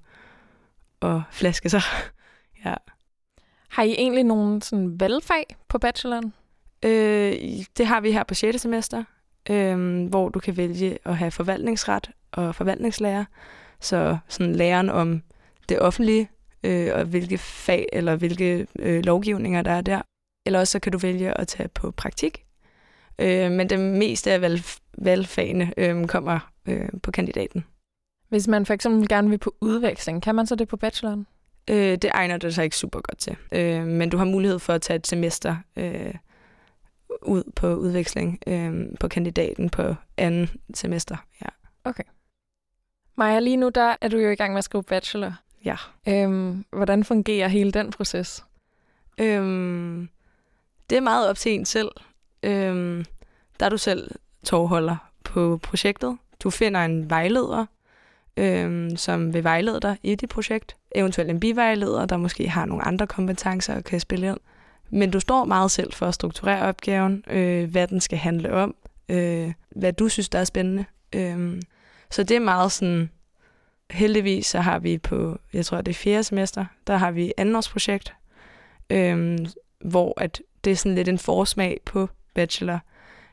at 1.01 1.21
flaske 1.31 1.69
sig. 1.69 1.81
ja. 2.65 2.73
Har 3.69 3.83
I 3.83 3.91
egentlig 3.91 4.23
nogle 4.23 4.61
sådan 4.61 4.99
valgfag 4.99 5.45
på 5.67 5.77
bacheloren? 5.77 6.33
Øh, 6.85 7.33
det 7.77 7.87
har 7.87 8.01
vi 8.01 8.11
her 8.11 8.23
på 8.23 8.33
6. 8.33 8.61
semester, 8.61 9.03
øh, 9.49 10.05
hvor 10.09 10.29
du 10.29 10.39
kan 10.39 10.57
vælge 10.57 10.97
at 11.05 11.17
have 11.17 11.31
forvaltningsret 11.31 12.09
og 12.31 12.55
forvaltningslærer. 12.55 13.25
Så 13.79 14.17
sådan 14.27 14.55
læren 14.55 14.89
om 14.89 15.21
det 15.69 15.79
offentlige, 15.79 16.29
øh, 16.63 16.91
og 16.93 17.05
hvilke 17.05 17.37
fag 17.37 17.85
eller 17.93 18.15
hvilke 18.15 18.67
øh, 18.79 19.03
lovgivninger 19.03 19.61
der 19.61 19.71
er 19.71 19.81
der. 19.81 20.01
Eller 20.45 20.59
også 20.59 20.71
så 20.71 20.79
kan 20.79 20.91
du 20.91 20.97
vælge 20.97 21.39
at 21.39 21.47
tage 21.47 21.69
på 21.69 21.91
praktik. 21.91 22.45
Øh, 23.19 23.51
men 23.51 23.69
det 23.69 23.79
meste 23.79 24.31
af 24.31 24.41
valg, 24.41 24.63
valgfagene 24.97 25.73
øh, 25.77 26.07
kommer 26.07 26.54
øh, 26.65 26.89
på 27.03 27.11
kandidaten. 27.11 27.65
Hvis 28.29 28.47
man 28.47 28.65
for 28.65 28.73
eksempel 28.73 29.07
gerne 29.07 29.29
vil 29.29 29.37
på 29.37 29.55
udveksling, 29.61 30.21
kan 30.21 30.35
man 30.35 30.47
så 30.47 30.55
det 30.55 30.67
på 30.67 30.77
bacheloren? 30.77 31.27
Øh, 31.69 31.91
det 31.91 32.11
egner 32.13 32.37
det 32.37 32.55
sig 32.55 32.63
ikke 32.63 32.77
super 32.77 32.99
godt 33.01 33.17
til. 33.17 33.35
Øh, 33.51 33.87
men 33.87 34.09
du 34.09 34.17
har 34.17 34.25
mulighed 34.25 34.59
for 34.59 34.73
at 34.73 34.81
tage 34.81 34.97
et 34.97 35.07
semester 35.07 35.55
øh, 35.75 36.13
ud 37.21 37.43
på 37.55 37.75
udveksling 37.75 38.39
øh, 38.47 38.87
på 38.99 39.07
kandidaten 39.07 39.69
på 39.69 39.95
anden 40.17 40.49
semester. 40.73 41.17
Ja. 41.41 41.47
Okay. 41.83 42.03
Maja, 43.15 43.39
lige 43.39 43.57
nu 43.57 43.69
der 43.69 43.95
er 44.01 44.07
du 44.07 44.17
jo 44.17 44.29
i 44.29 44.35
gang 44.35 44.53
med 44.53 44.57
at 44.57 44.63
skrive 44.63 44.83
bachelor. 44.83 45.33
Ja. 45.65 45.75
Øhm, 46.07 46.65
hvordan 46.69 47.03
fungerer 47.03 47.47
hele 47.47 47.71
den 47.71 47.91
proces? 47.91 48.45
Øhm, 49.17 50.09
det 50.89 50.95
er 50.95 51.01
meget 51.01 51.29
op 51.29 51.37
til 51.37 51.51
en 51.51 51.65
selv. 51.65 51.91
Øhm, 52.43 53.05
der 53.59 53.65
er 53.65 53.69
du 53.69 53.77
selv 53.77 54.11
tovholder 54.43 55.11
på 55.23 55.59
projektet. 55.63 56.17
Du 56.45 56.49
finder 56.49 56.85
en 56.85 57.09
vejleder, 57.09 57.65
øhm, 58.37 58.97
som 58.97 59.33
vil 59.33 59.43
vejlede 59.43 59.79
dig 59.79 59.97
i 60.03 60.15
dit 60.15 60.29
projekt. 60.29 60.75
Eventuelt 60.95 61.29
en 61.29 61.39
bivejleder, 61.39 62.05
der 62.05 62.17
måske 62.17 62.49
har 62.49 62.65
nogle 62.65 62.83
andre 62.83 63.07
kompetencer 63.07 63.75
og 63.75 63.83
kan 63.83 63.99
spille 63.99 64.27
ind. 64.27 64.37
Men 64.89 65.11
du 65.11 65.19
står 65.19 65.45
meget 65.45 65.71
selv 65.71 65.93
for 65.93 66.05
at 66.05 66.13
strukturere 66.13 66.61
opgaven, 66.61 67.23
øh, 67.29 67.71
hvad 67.71 67.87
den 67.87 68.01
skal 68.01 68.17
handle 68.17 68.53
om, 68.53 68.75
øh, 69.09 69.53
hvad 69.69 69.93
du 69.93 70.09
synes, 70.09 70.29
der 70.29 70.39
er 70.39 70.43
spændende. 70.43 70.85
Øh, 71.13 71.61
så 72.11 72.23
det 72.23 72.35
er 72.35 72.39
meget 72.39 72.71
sådan, 72.71 73.09
heldigvis 73.91 74.47
så 74.47 74.59
har 74.59 74.79
vi 74.79 74.97
på, 74.97 75.37
jeg 75.53 75.65
tror 75.65 75.81
det 75.81 75.91
er 75.91 75.95
fjerde 75.95 76.23
semester, 76.23 76.65
der 76.87 76.97
har 76.97 77.11
vi 77.11 77.33
andenårsprojekt, 77.37 78.13
øh, 78.89 79.37
hvor 79.79 80.21
at 80.21 80.41
det 80.63 80.71
er 80.71 80.75
sådan 80.75 80.95
lidt 80.95 81.07
en 81.07 81.19
forsmag 81.19 81.79
på 81.85 82.09
bachelor. 82.33 82.79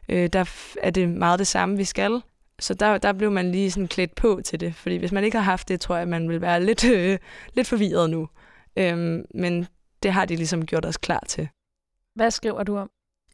Øh, 0.09 0.29
der 0.33 0.51
er 0.83 0.91
det 0.91 1.09
meget 1.09 1.39
det 1.39 1.47
samme, 1.47 1.77
vi 1.77 1.85
skal. 1.85 2.23
Så 2.63 2.75
der, 2.75 2.99
der 2.99 3.13
blev 3.13 3.31
man 3.31 3.53
lige 3.53 3.71
sådan 3.71 3.89
klædt 3.89 4.15
på 4.15 4.41
til 4.45 4.61
det, 4.61 4.75
fordi 4.75 4.97
hvis 4.97 5.13
man 5.13 5.25
ikke 5.25 5.37
har 5.37 5.45
haft 5.45 5.69
det, 5.69 5.81
tror 5.81 5.97
jeg, 5.97 6.09
man 6.09 6.29
vil 6.29 6.41
være 6.41 6.65
lidt, 6.69 6.85
øh, 6.85 7.19
lidt 7.55 7.69
forvirret 7.69 8.11
nu. 8.11 8.29
Øhm, 8.77 9.25
men 9.35 9.67
det 10.03 10.13
har 10.13 10.25
de 10.25 10.37
ligesom 10.37 10.67
gjort 10.67 10.85
os 10.85 10.97
klar 10.97 11.23
til. 11.29 11.49
Hvad 12.15 12.31
skriver 12.31 12.63
du 12.63 12.77
om? 12.77 12.91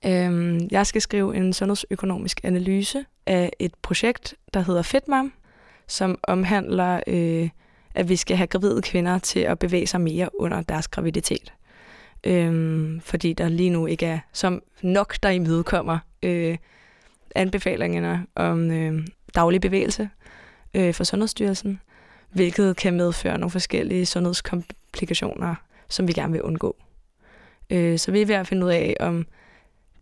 Øhm, 0.07 0.69
jeg 0.71 0.87
skal 0.87 1.03
skrive 1.03 1.37
en 1.37 1.53
sundhedsøkonomisk 1.53 2.41
analyse 2.45 3.05
af 3.27 3.53
et 3.59 3.75
projekt, 3.83 4.35
der 4.55 4.61
hedder 4.61 4.83
FedMam, 4.83 5.33
som 5.87 6.19
omhandler, 6.23 7.01
øh, 7.07 7.49
at 7.95 8.09
vi 8.09 8.17
skal 8.17 8.37
have 8.37 8.47
gravide 8.47 8.83
kvinder 8.83 9.19
til 9.19 9.41
at 9.41 9.59
bevæge 9.59 9.87
sig 9.87 10.01
mere 10.01 10.41
under 10.41 10.63
deres 10.63 10.89
graviditet. 10.89 11.53
Øhm, 12.25 13.01
fordi 13.01 13.33
der 13.33 13.49
lige 13.49 13.71
nu 13.71 13.87
ikke 13.87 14.07
er 14.07 14.19
som 14.33 14.63
nok, 14.83 15.17
der 15.23 15.29
imødekommer 15.29 15.99
øh, 16.23 16.59
anbefalingerne 17.35 18.27
om 18.35 18.71
øh, 18.71 19.07
daglig 19.35 19.61
bevægelse 19.61 20.11
øh, 20.75 20.95
for 20.95 21.05
Sundhedsstyrelsen, 21.05 21.81
hvilket 22.31 22.77
kan 22.77 22.95
medføre 22.95 23.39
nogle 23.39 23.51
forskellige 23.51 24.07
sundhedskomplikationer, 24.07 25.55
som 25.89 26.09
vi 26.09 26.13
gerne 26.13 26.33
vil 26.33 26.43
undgå. 26.43 26.77
Øh, 27.71 27.99
så 27.99 28.13
vi 28.13 28.23
er 28.23 28.27
ved 28.27 28.35
at 28.35 28.47
finde 28.47 28.67
ud 28.67 28.71
af, 28.71 28.97
om 29.01 29.27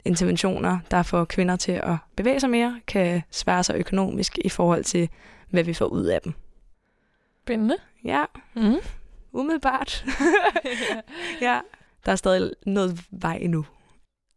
interventioner, 0.05 0.79
der 0.91 1.03
får 1.03 1.25
kvinder 1.25 1.57
til 1.57 1.73
at 1.73 1.97
bevæge 2.17 2.41
sig 2.41 2.51
mere, 2.51 2.81
kan 2.87 3.23
svære 3.31 3.65
sig 3.65 3.77
økonomisk 3.77 4.39
i 4.45 4.49
forhold 4.49 4.85
til, 4.85 5.09
hvad 5.49 5.65
vi 5.65 5.75
får 5.75 5.87
ud 5.87 6.05
af 6.05 6.21
dem. 6.25 6.33
Spændende. 7.45 7.77
Ja, 8.05 8.25
Mm. 8.55 8.75
umiddelbart. 9.33 10.05
ja, 11.41 11.61
der 12.07 12.12
er 12.12 12.17
stadig 12.17 12.53
noget 12.67 13.01
vej 13.11 13.37
endnu. 13.41 13.67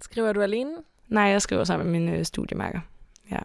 Skriver 0.02 0.34
du 0.34 0.42
alene? 0.42 0.72
Nej, 1.08 1.24
jeg 1.24 1.42
skriver 1.42 1.64
sammen 1.64 1.92
med 1.92 2.00
min 2.00 2.10
øh, 2.10 2.26
studiemarker. 2.26 2.80
Ja. 3.32 3.40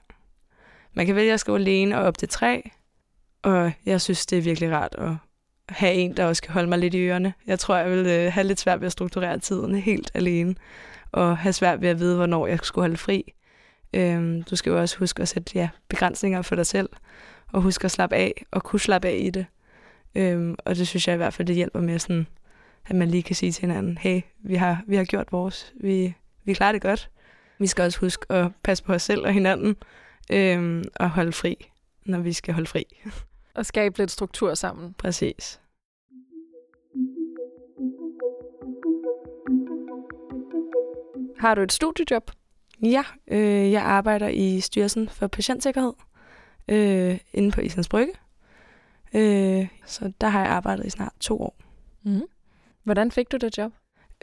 Man 0.94 1.06
kan 1.06 1.16
vælge 1.16 1.32
at 1.32 1.40
skrive 1.40 1.58
alene 1.58 1.98
og 1.98 2.04
op 2.04 2.18
til 2.18 2.28
tre, 2.28 2.70
og 3.42 3.72
jeg 3.86 4.00
synes, 4.00 4.26
det 4.26 4.38
er 4.38 4.42
virkelig 4.42 4.72
rart 4.72 4.94
at 4.98 5.12
have 5.68 5.94
en, 5.94 6.16
der 6.16 6.24
også 6.24 6.42
kan 6.42 6.52
holde 6.52 6.68
mig 6.68 6.78
lidt 6.78 6.94
i 6.94 6.98
ørerne. 6.98 7.34
Jeg 7.46 7.58
tror, 7.58 7.76
jeg 7.76 7.90
vil 7.90 8.06
øh, 8.06 8.32
have 8.32 8.46
lidt 8.46 8.60
svært 8.60 8.80
ved 8.80 8.86
at 8.86 8.92
strukturere 8.92 9.38
tiden 9.38 9.74
helt 9.74 10.10
alene, 10.14 10.54
og 11.12 11.38
have 11.38 11.52
svært 11.52 11.80
ved 11.80 11.88
at 11.88 11.98
vide, 11.98 12.16
hvornår 12.16 12.46
jeg 12.46 12.58
skulle 12.62 12.82
holde 12.82 12.96
fri. 12.96 13.32
Øhm, 13.92 14.42
du 14.42 14.56
skal 14.56 14.70
jo 14.70 14.80
også 14.80 14.98
huske 14.98 15.22
at 15.22 15.28
sætte 15.28 15.52
ja, 15.54 15.68
begrænsninger 15.88 16.42
for 16.42 16.56
dig 16.56 16.66
selv, 16.66 16.88
og 17.52 17.62
huske 17.62 17.84
at 17.84 17.90
slappe 17.90 18.16
af, 18.16 18.44
og 18.50 18.62
kunne 18.62 18.80
slappe 18.80 19.08
af 19.08 19.18
i 19.20 19.30
det. 19.30 19.46
Øhm, 20.14 20.54
og 20.64 20.76
det 20.76 20.88
synes 20.88 21.08
jeg 21.08 21.14
i 21.14 21.16
hvert 21.16 21.34
fald, 21.34 21.46
det 21.48 21.56
hjælper 21.56 21.80
med 21.80 21.98
sådan, 21.98 22.26
at 22.86 22.96
man 22.96 23.08
lige 23.08 23.22
kan 23.22 23.36
sige 23.36 23.52
til 23.52 23.60
hinanden, 23.60 23.98
hey, 23.98 24.20
vi 24.44 24.54
har, 24.54 24.82
vi 24.86 24.96
har 24.96 25.04
gjort 25.04 25.32
vores, 25.32 25.72
vi, 25.80 26.14
vi 26.44 26.54
klarer 26.54 26.72
det 26.72 26.82
godt. 26.82 27.10
Vi 27.58 27.66
skal 27.66 27.84
også 27.84 28.00
huske 28.00 28.32
at 28.32 28.50
passe 28.62 28.84
på 28.84 28.92
os 28.92 29.02
selv 29.02 29.26
og 29.26 29.32
hinanden, 29.32 29.76
øhm, 30.32 30.84
og 30.94 31.10
holde 31.10 31.32
fri, 31.32 31.70
når 32.06 32.18
vi 32.18 32.32
skal 32.32 32.54
holde 32.54 32.66
fri. 32.66 32.84
Og 33.54 33.66
skabe 33.66 33.98
lidt 33.98 34.10
struktur 34.10 34.54
sammen. 34.54 34.94
Præcis. 34.98 35.60
Har 41.38 41.54
du 41.54 41.62
et 41.62 41.72
studiejob? 41.72 42.30
Ja, 42.82 43.04
øh, 43.28 43.72
jeg 43.72 43.82
arbejder 43.82 44.28
i 44.28 44.60
Styrelsen 44.60 45.08
for 45.08 45.26
Patientsikkerhed 45.26 45.92
øh, 46.68 47.18
inde 47.32 47.50
på 47.50 47.60
Islands 47.60 47.88
Brygge. 47.88 48.12
Øh, 49.14 49.68
så 49.86 50.12
der 50.20 50.28
har 50.28 50.40
jeg 50.40 50.50
arbejdet 50.50 50.86
i 50.86 50.90
snart 50.90 51.12
to 51.20 51.40
år. 51.40 51.56
Mm. 52.02 52.22
Hvordan 52.82 53.10
fik 53.10 53.32
du 53.32 53.36
det 53.36 53.58
job? 53.58 53.72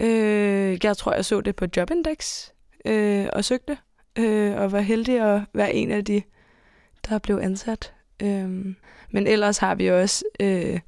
Øh, 0.01 0.77
jeg 0.83 0.97
tror, 0.97 1.13
jeg 1.13 1.25
så 1.25 1.41
det 1.41 1.55
på 1.55 1.65
Jobindex 1.77 2.49
øh, 2.85 3.27
og 3.33 3.45
søgte, 3.45 3.77
øh, 4.15 4.56
og 4.56 4.71
var 4.71 4.80
heldig 4.80 5.19
at 5.19 5.41
være 5.54 5.74
en 5.74 5.91
af 5.91 6.06
de, 6.06 6.21
der 7.10 7.19
blev 7.19 7.39
ansat. 7.43 7.93
Øh, 8.21 8.76
men 9.12 9.28
ellers 9.28 9.58
har 9.58 9.76
vi 9.76 9.88
også 9.88 10.26
øh, 10.39 10.80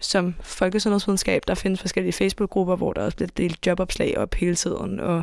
som 0.00 0.34
folkesundhedsvidenskab, 0.40 1.42
der 1.48 1.54
findes 1.54 1.80
forskellige 1.80 2.12
Facebook-grupper, 2.12 2.76
hvor 2.76 2.92
der 2.92 3.02
også 3.04 3.16
bliver 3.16 3.30
delt 3.36 3.66
jobopslag 3.66 4.18
op 4.18 4.34
hele 4.34 4.54
tiden, 4.54 5.00
og 5.00 5.22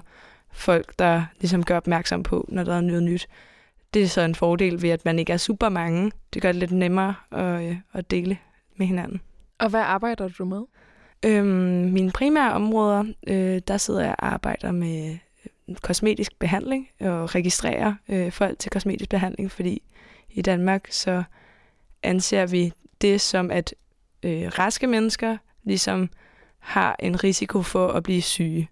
folk, 0.52 0.94
der 1.00 1.26
ligesom 1.40 1.64
gør 1.64 1.78
opmærksom 1.78 2.24
på, 2.24 2.46
når 2.50 2.64
der 2.64 2.76
er 2.76 2.82
noget 2.82 3.04
nyt. 3.04 3.28
Det 3.94 4.04
er 4.04 4.08
så 4.08 4.22
en 4.22 4.36
fordel 4.36 4.82
ved, 4.82 4.90
at 4.90 5.06
man 5.06 5.20
ikke 5.20 5.34
er 5.34 5.38
super 5.38 5.70
mange. 5.70 6.12
Det 6.34 6.42
gør 6.42 6.52
det 6.52 6.60
lidt 6.60 6.72
nemmere 6.72 7.16
at, 7.32 7.62
øh, 7.62 7.76
at 7.94 8.12
dele 8.12 8.38
med 8.76 8.88
hinanden. 8.88 9.22
Og 9.60 9.70
hvad 9.70 9.82
arbejder 9.82 10.28
du 10.28 10.46
med? 10.46 10.62
Øhm, 11.26 11.92
mine 11.92 12.12
primære 12.12 12.54
områder, 12.54 13.04
øh, 13.28 13.62
der 13.68 13.78
sidder 13.78 14.02
jeg 14.02 14.16
og 14.20 14.34
arbejder 14.34 14.72
med 14.72 15.18
kosmetisk 15.82 16.40
behandling 16.40 16.90
og 17.00 17.36
registrere 17.36 17.98
øh, 18.10 18.32
folk 18.32 18.60
til 18.60 18.72
kosmetisk 18.72 19.10
behandling, 19.10 19.52
fordi 19.52 19.82
i 20.30 20.42
Danmark 20.42 20.88
så 20.92 21.24
anser 22.04 22.46
vi 22.46 22.74
det 23.02 23.22
som, 23.22 23.52
at 23.52 23.76
øh, 24.24 24.48
raske 24.60 24.88
mennesker 24.88 25.38
ligesom 25.64 26.10
har 26.60 26.96
en 27.00 27.24
risiko 27.24 27.62
for 27.62 27.88
at 27.88 28.04
blive 28.04 28.22
syge 28.22 28.70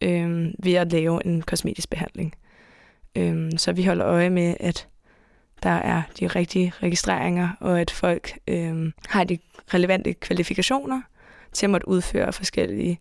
øh, 0.00 0.52
ved 0.58 0.74
at 0.74 0.92
lave 0.92 1.26
en 1.26 1.42
kosmetisk 1.42 1.90
behandling. 1.90 2.34
Øh, 3.16 3.50
så 3.56 3.72
vi 3.72 3.84
holder 3.84 4.06
øje 4.06 4.30
med, 4.30 4.56
at 4.60 4.88
der 5.62 5.70
er 5.70 6.02
de 6.20 6.26
rigtige 6.26 6.72
registreringer, 6.82 7.48
og 7.60 7.80
at 7.80 7.90
folk 7.90 8.38
øh, 8.48 8.92
har 9.08 9.24
de 9.24 9.38
relevante 9.74 10.14
kvalifikationer 10.14 11.02
til 11.52 11.66
at 11.66 11.70
måtte 11.70 11.88
udføre 11.88 12.32
forskellige 12.32 13.00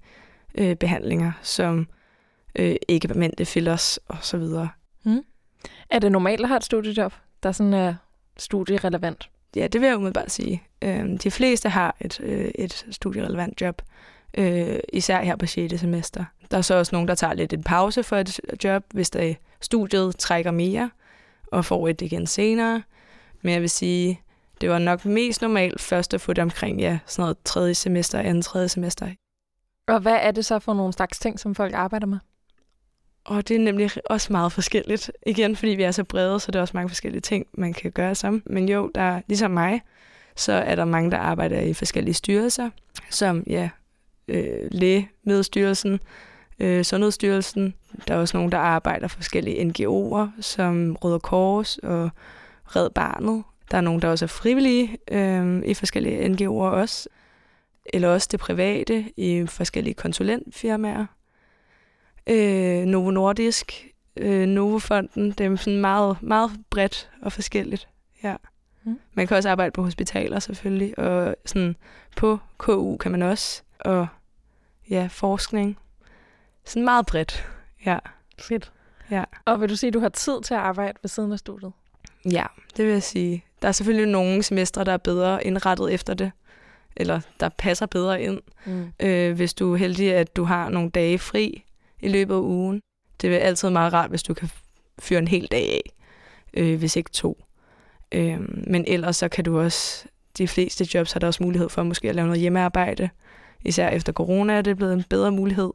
øh, 0.56 0.76
behandlinger, 0.76 1.32
som 1.42 1.88
øh, 2.56 2.76
ikke-permanente 2.88 3.46
fillers 3.46 4.00
osv. 4.10 4.44
Mm. 5.04 5.24
Er 5.90 6.00
det 6.00 6.12
normalt 6.12 6.42
at 6.42 6.48
have 6.48 6.58
et 6.58 6.64
studiejob, 6.64 7.14
der 7.44 7.52
sådan 7.52 7.74
er 7.74 7.96
studierelevant? 8.38 9.30
Ja, 9.56 9.68
det 9.68 9.82
vil 9.82 9.88
jeg 9.88 9.98
umiddelbart 9.98 10.32
sige. 10.32 10.64
Øh, 10.82 11.20
de 11.24 11.32
fleste 11.32 11.70
har 11.70 11.96
et, 12.02 12.20
øh, 12.20 12.52
et 12.56 12.86
studierelevant 12.92 13.62
job, 13.62 13.82
øh, 14.38 14.80
især 14.94 15.22
her 15.22 15.36
på 15.36 15.46
6. 15.46 15.80
semester. 15.80 16.26
Der 16.52 16.58
er 16.58 16.62
så 16.62 16.76
også 16.76 16.96
nogen, 16.96 17.08
der 17.08 17.16
tager 17.16 17.34
lidt 17.34 17.54
en 17.54 17.64
pause 17.64 18.04
for 18.04 18.18
et 18.18 18.40
job, 18.64 18.84
hvis 18.94 19.10
der 19.10 19.34
studiet 19.62 20.18
trækker 20.18 20.52
mere, 20.52 20.90
og 21.48 21.66
får 21.66 21.88
et 21.88 22.02
igen 22.02 22.28
senere. 22.28 22.84
Men 23.42 23.54
jeg 23.54 23.62
vil 23.62 23.70
sige, 23.70 24.22
det 24.62 24.70
var 24.70 24.80
nok 24.80 25.06
mest 25.06 25.42
normalt 25.42 25.82
først 25.82 26.14
at 26.14 26.22
få 26.22 26.34
det 26.34 26.42
omkring 26.42 26.80
ja, 26.80 27.00
sådan 27.06 27.24
noget 27.24 27.38
tredje 27.46 27.74
semester, 27.74 28.20
anden 28.20 28.42
tredje 28.42 28.70
semester. 28.70 29.10
Og 29.88 30.00
hvad 30.00 30.18
er 30.22 30.32
det 30.32 30.46
så 30.46 30.60
for 30.60 30.74
nogle 30.74 30.94
slags 30.94 31.20
ting, 31.20 31.40
som 31.40 31.56
folk 31.56 31.74
arbejder 31.74 32.08
med? 32.08 32.20
Og 33.26 33.48
det 33.48 33.56
er 33.56 33.60
nemlig 33.60 33.92
også 34.06 34.32
meget 34.32 34.52
forskelligt. 34.52 35.12
Igen, 35.26 35.56
fordi 35.56 35.72
vi 35.72 35.84
er 35.84 35.92
så 35.92 36.04
brede, 36.04 36.40
så 36.40 36.52
der 36.52 36.60
er 36.60 36.62
også 36.62 36.78
mange 36.78 36.90
forskellige 36.90 37.22
ting, 37.22 37.46
man 37.54 37.74
kan 37.74 37.92
gøre 37.92 38.16
sammen. 38.16 38.44
Men 38.46 38.70
jo, 38.70 38.92
der 38.96 39.02
er, 39.02 39.22
ligesom 39.28 39.52
mig, 39.52 39.82
så 40.36 40.54
er 40.54 40.76
der 40.76 40.86
mange, 40.86 41.12
der 41.12 41.18
arbejder 41.18 41.60
i 41.60 41.74
forskellige 41.74 42.14
styrelser, 42.14 42.70
som 43.10 43.44
ja, 43.48 43.70
øh, 44.28 44.68
Lægemiddelstyrelsen, 44.72 46.00
øh, 46.60 46.84
Sundhedsstyrelsen. 46.84 47.74
Der 48.08 48.16
er 48.16 48.20
også 48.20 48.38
nogen, 48.38 48.52
der 48.52 48.58
arbejder 48.58 49.08
for 49.08 49.16
forskellige 49.16 49.62
NGO'er, 49.62 50.42
som 50.42 50.96
Røde 50.96 51.20
Kors 51.20 51.78
og 51.78 52.10
Red 52.66 52.90
Barnet. 52.90 53.44
Der 53.72 53.78
er 53.78 53.82
nogen, 53.82 54.02
der 54.02 54.08
også 54.08 54.26
er 54.26 54.28
frivillige 54.28 54.98
øh, 55.12 55.62
i 55.66 55.74
forskellige 55.74 56.26
NGO'er 56.26 56.50
også. 56.52 57.10
Eller 57.94 58.10
også 58.10 58.28
det 58.32 58.40
private 58.40 59.06
i 59.18 59.46
forskellige 59.48 59.94
konsulentfirmaer. 59.94 61.06
Øh, 62.30 62.86
Novo 62.86 63.12
Nordisk, 63.12 63.88
øh, 64.18 64.48
Novofonden, 64.48 65.32
det 65.32 65.46
er 65.46 65.56
sådan 65.56 65.82
meget, 65.82 66.18
meget 66.22 66.52
bredt 66.70 67.10
og 67.22 67.32
forskelligt. 67.32 67.88
Ja. 68.24 68.36
Mm. 68.84 69.00
Man 69.14 69.28
kan 69.28 69.38
også 69.38 69.50
arbejde 69.50 69.72
på 69.72 69.84
hospitaler 69.84 70.40
selvfølgelig, 70.40 71.00
og 71.00 71.36
sådan 71.46 71.76
på 72.18 72.40
KU 72.58 72.98
kan 72.98 73.12
man 73.12 73.22
også, 73.22 73.64
og 73.80 74.08
ja, 74.90 75.08
forskning. 75.12 75.78
Sådan 76.66 76.86
meget 76.86 77.06
bredt, 77.06 77.48
ja. 77.86 77.98
Fedt. 78.40 78.72
Ja. 79.12 79.24
Og 79.46 79.62
vil 79.62 79.70
du 79.70 79.76
sige, 79.76 79.88
at 79.88 79.94
du 79.94 80.00
har 80.00 80.10
tid 80.10 80.42
til 80.42 80.54
at 80.54 80.60
arbejde 80.60 81.00
ved 81.02 81.10
siden 81.10 81.32
af 81.32 81.40
studiet? 81.40 81.72
Ja, 82.32 82.46
det 82.78 82.86
vil 82.86 82.94
jeg 82.94 83.04
sige. 83.04 83.44
Der 83.62 83.68
er 83.68 83.72
selvfølgelig 83.72 84.12
nogle 84.12 84.44
semestre, 84.44 84.84
der 84.84 84.92
er 84.92 84.98
bedre 84.98 85.44
indrettet 85.44 85.94
efter 85.94 86.14
det, 86.14 86.32
eller 86.96 87.22
der 87.40 87.50
passer 87.50 87.86
bedre 87.86 88.22
ind. 88.22 88.42
Mm. 88.66 88.92
Øh, 89.00 89.36
hvis 89.36 89.54
du 89.54 89.74
er 89.74 89.78
heldig, 89.78 90.14
at 90.14 90.36
du 90.36 90.44
har 90.44 90.70
nogle 90.70 90.90
dage 90.90 91.20
fri 91.20 91.65
i 92.00 92.08
løbet 92.08 92.36
af 92.36 92.40
ugen. 92.40 92.82
Det 93.22 93.36
er 93.36 93.40
altid 93.40 93.70
meget 93.70 93.94
rart, 93.94 94.10
hvis 94.10 94.24
du 94.24 94.34
kan 94.34 94.50
fyre 95.00 95.20
en 95.20 95.28
hel 95.28 95.48
dag 95.52 95.72
af, 95.72 95.82
øh, 96.54 96.80
hvis 96.80 96.96
ikke 96.96 97.12
to. 97.12 97.44
Øh, 98.12 98.40
men 98.68 98.86
ellers 98.88 99.16
så 99.16 99.28
kan 99.28 99.44
du 99.44 99.60
også, 99.60 100.06
de 100.38 100.48
fleste 100.48 100.88
jobs 100.94 101.12
har 101.12 101.20
der 101.20 101.28
også 101.28 101.44
mulighed 101.44 101.70
for 101.70 101.84
måske 101.84 102.10
at 102.10 102.16
lave 102.16 102.28
noget 102.28 102.42
hjemmearbejde. 102.42 103.10
Især 103.66 103.90
efter 103.90 104.14
corona 104.14 104.54
er 104.54 104.62
det 104.62 104.78
blevet 104.78 104.94
en 104.94 105.04
bedre 105.10 105.32
mulighed. 105.32 105.72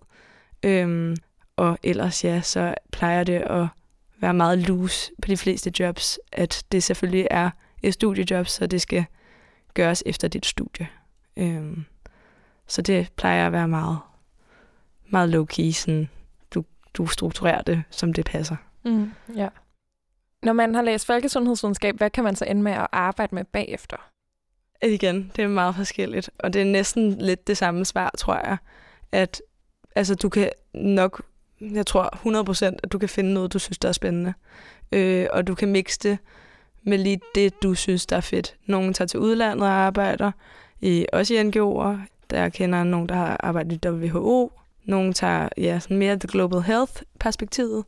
Øh, 0.63 1.17
og 1.57 1.79
ellers 1.83 2.25
ja, 2.25 2.41
så 2.41 2.75
plejer 2.93 3.25
det 3.25 3.39
at 3.39 3.67
være 4.21 4.35
meget 4.35 4.59
loose 4.59 5.13
på 5.23 5.29
de 5.29 5.37
fleste 5.37 5.73
jobs, 5.81 6.19
at 6.33 6.65
det 6.73 6.83
selvfølgelig 6.83 7.27
er 7.31 7.51
et 7.83 7.95
studiejob, 7.95 8.47
så 8.47 8.67
det 8.67 8.81
skal 8.81 9.05
gøres 9.75 10.03
efter 10.07 10.29
dit 10.29 10.47
studie. 10.47 10.89
Øhm, 11.37 11.85
så 12.67 12.83
det 12.83 13.09
plejer 13.17 13.47
at 13.47 13.53
være 13.53 13.69
meget, 13.69 13.99
meget 15.12 15.35
low-key, 15.35 15.73
sådan, 15.73 16.09
du, 16.55 16.64
du 16.94 17.07
strukturerer 17.07 17.62
det, 17.62 17.83
som 17.90 18.12
det 18.12 18.25
passer. 18.25 18.57
Mm, 18.85 19.12
ja. 19.37 19.49
Når 20.42 20.53
man 20.53 20.75
har 20.75 20.83
læst 20.83 21.07
folkesundhedsvidenskab, 21.07 21.96
hvad 21.96 22.11
kan 22.11 22.25
man 22.25 22.37
så 22.37 22.44
ende 22.44 22.62
med 22.62 22.73
at 22.73 22.87
arbejde 22.92 23.35
med 23.35 23.44
bagefter? 23.44 23.96
Igen, 24.83 25.33
det 25.37 25.44
er 25.44 25.49
meget 25.49 25.75
forskelligt, 25.75 26.31
og 26.38 26.53
det 26.53 26.61
er 26.61 26.66
næsten 26.66 27.12
lidt 27.18 27.46
det 27.46 27.57
samme 27.57 27.85
svar, 27.85 28.11
tror 28.18 28.35
jeg. 28.35 28.57
At 29.12 29.42
altså, 29.96 30.14
du 30.14 30.29
kan 30.29 30.51
nok 30.75 31.23
jeg 31.61 31.87
tror 31.87 32.70
100% 32.70 32.77
at 32.83 32.92
du 32.92 32.99
kan 32.99 33.09
finde 33.09 33.35
noget, 33.35 33.53
du 33.53 33.59
synes, 33.59 33.79
der 33.79 33.88
er 33.88 33.92
spændende. 33.92 34.35
Øh, 34.92 35.27
og 35.33 35.46
du 35.46 35.55
kan 35.55 35.68
mixe 35.68 35.99
det 36.03 36.18
med 36.83 36.99
lige 36.99 37.20
det, 37.35 37.62
du 37.62 37.75
synes, 37.75 38.07
der 38.07 38.16
er 38.16 38.20
fedt. 38.20 38.57
Nogle 38.66 38.92
tager 38.92 39.07
til 39.09 39.20
udlandet 39.20 39.66
og 39.66 39.73
arbejder, 39.73 40.33
i, 40.81 41.07
også 41.12 41.35
i 41.35 41.40
NGO'er. 41.40 42.07
Der 42.31 42.49
kender 42.49 42.85
nogen, 42.85 43.09
der 43.09 43.14
har 43.14 43.37
arbejdet 43.40 43.85
i 43.85 43.88
WHO. 43.88 44.53
Nogle 44.90 45.12
tager 45.12 45.48
ja, 45.57 45.79
sådan 45.79 45.96
mere 45.96 46.16
det 46.16 46.31
global 46.31 46.61
health 46.61 47.03
perspektivet, 47.20 47.85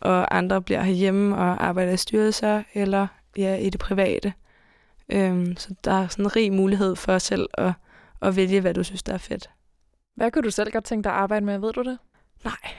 og 0.00 0.36
andre 0.36 0.62
bliver 0.62 0.82
herhjemme 0.82 1.36
og 1.36 1.64
arbejder 1.66 1.92
i 1.92 1.96
styrelser 1.96 2.62
eller 2.74 3.06
ja, 3.36 3.56
i 3.56 3.70
det 3.70 3.80
private. 3.80 4.32
Øhm, 5.08 5.56
så 5.56 5.74
der 5.84 5.92
er 5.92 6.08
sådan 6.08 6.24
en 6.24 6.36
rig 6.36 6.52
mulighed 6.52 6.96
for 6.96 7.18
selv 7.18 7.48
at, 7.54 7.72
at 8.22 8.36
vælge, 8.36 8.60
hvad 8.60 8.74
du 8.74 8.82
synes, 8.82 9.02
der 9.02 9.14
er 9.14 9.18
fedt. 9.18 9.50
Hvad 10.14 10.30
kunne 10.30 10.42
du 10.42 10.50
selv 10.50 10.72
godt 10.72 10.84
tænke 10.84 11.04
dig 11.04 11.12
at 11.12 11.18
arbejde 11.18 11.46
med, 11.46 11.58
ved 11.58 11.72
du 11.72 11.82
det? 11.82 11.98
Nej, 12.44 12.74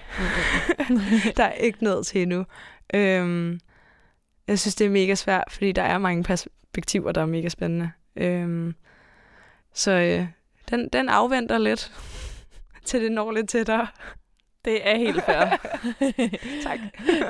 der 1.37 1.43
er 1.43 1.53
ikke 1.53 1.83
noget 1.83 2.05
til 2.05 2.21
endnu. 2.21 2.45
Øhm, 2.93 3.59
jeg 4.47 4.59
synes, 4.59 4.75
det 4.75 4.85
er 4.85 4.91
mega 4.91 5.15
svært, 5.15 5.43
fordi 5.51 5.71
der 5.71 5.81
er 5.83 5.97
mange 5.97 6.23
perspektiver, 6.23 7.11
der 7.11 7.21
er 7.21 7.25
mega 7.25 7.49
spændende. 7.49 7.91
Øhm, 8.15 8.75
så 9.73 9.91
øh, 9.91 10.27
den, 10.69 10.89
den 10.93 11.09
afventer 11.09 11.57
lidt, 11.57 11.91
til 12.88 13.02
det 13.02 13.12
når 13.12 13.32
lidt 13.32 13.50
tættere. 13.50 13.88
Det 14.65 14.89
er 14.89 14.97
helt 14.97 15.23
fair. 15.23 15.45
tak. 16.67 16.80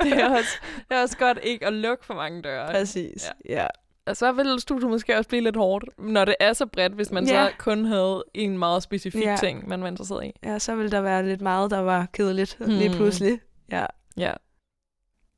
Det 0.02 0.12
er, 0.12 0.36
også, 0.36 0.60
det 0.88 0.96
er 0.96 1.02
også 1.02 1.18
godt 1.18 1.38
ikke 1.42 1.66
at 1.66 1.72
lukke 1.72 2.06
for 2.06 2.14
mange 2.14 2.42
døre. 2.42 2.66
Præcis, 2.66 3.30
ja. 3.48 3.54
ja 3.54 3.66
så 4.14 4.32
vil 4.32 4.60
studiet 4.60 4.90
måske 4.90 5.16
også 5.16 5.28
blive 5.28 5.42
lidt 5.42 5.56
hårdt, 5.56 5.84
når 5.98 6.24
det 6.24 6.34
er 6.40 6.52
så 6.52 6.66
bredt, 6.66 6.92
hvis 6.92 7.10
man 7.10 7.26
ja. 7.26 7.46
så 7.46 7.52
kun 7.58 7.84
havde 7.84 8.24
en 8.34 8.58
meget 8.58 8.82
specifik 8.82 9.24
ja. 9.24 9.36
ting, 9.40 9.68
man 9.68 9.82
var 9.82 9.88
interesseret 9.88 10.24
i. 10.24 10.32
Ja, 10.44 10.58
så 10.58 10.74
ville 10.74 10.90
der 10.90 11.00
være 11.00 11.26
lidt 11.26 11.40
meget, 11.40 11.70
der 11.70 11.78
var 11.78 12.06
kedeligt 12.12 12.56
hmm. 12.60 12.68
lige 12.68 12.90
pludselig. 12.90 13.40
Ja. 13.70 13.86
ja. 14.16 14.32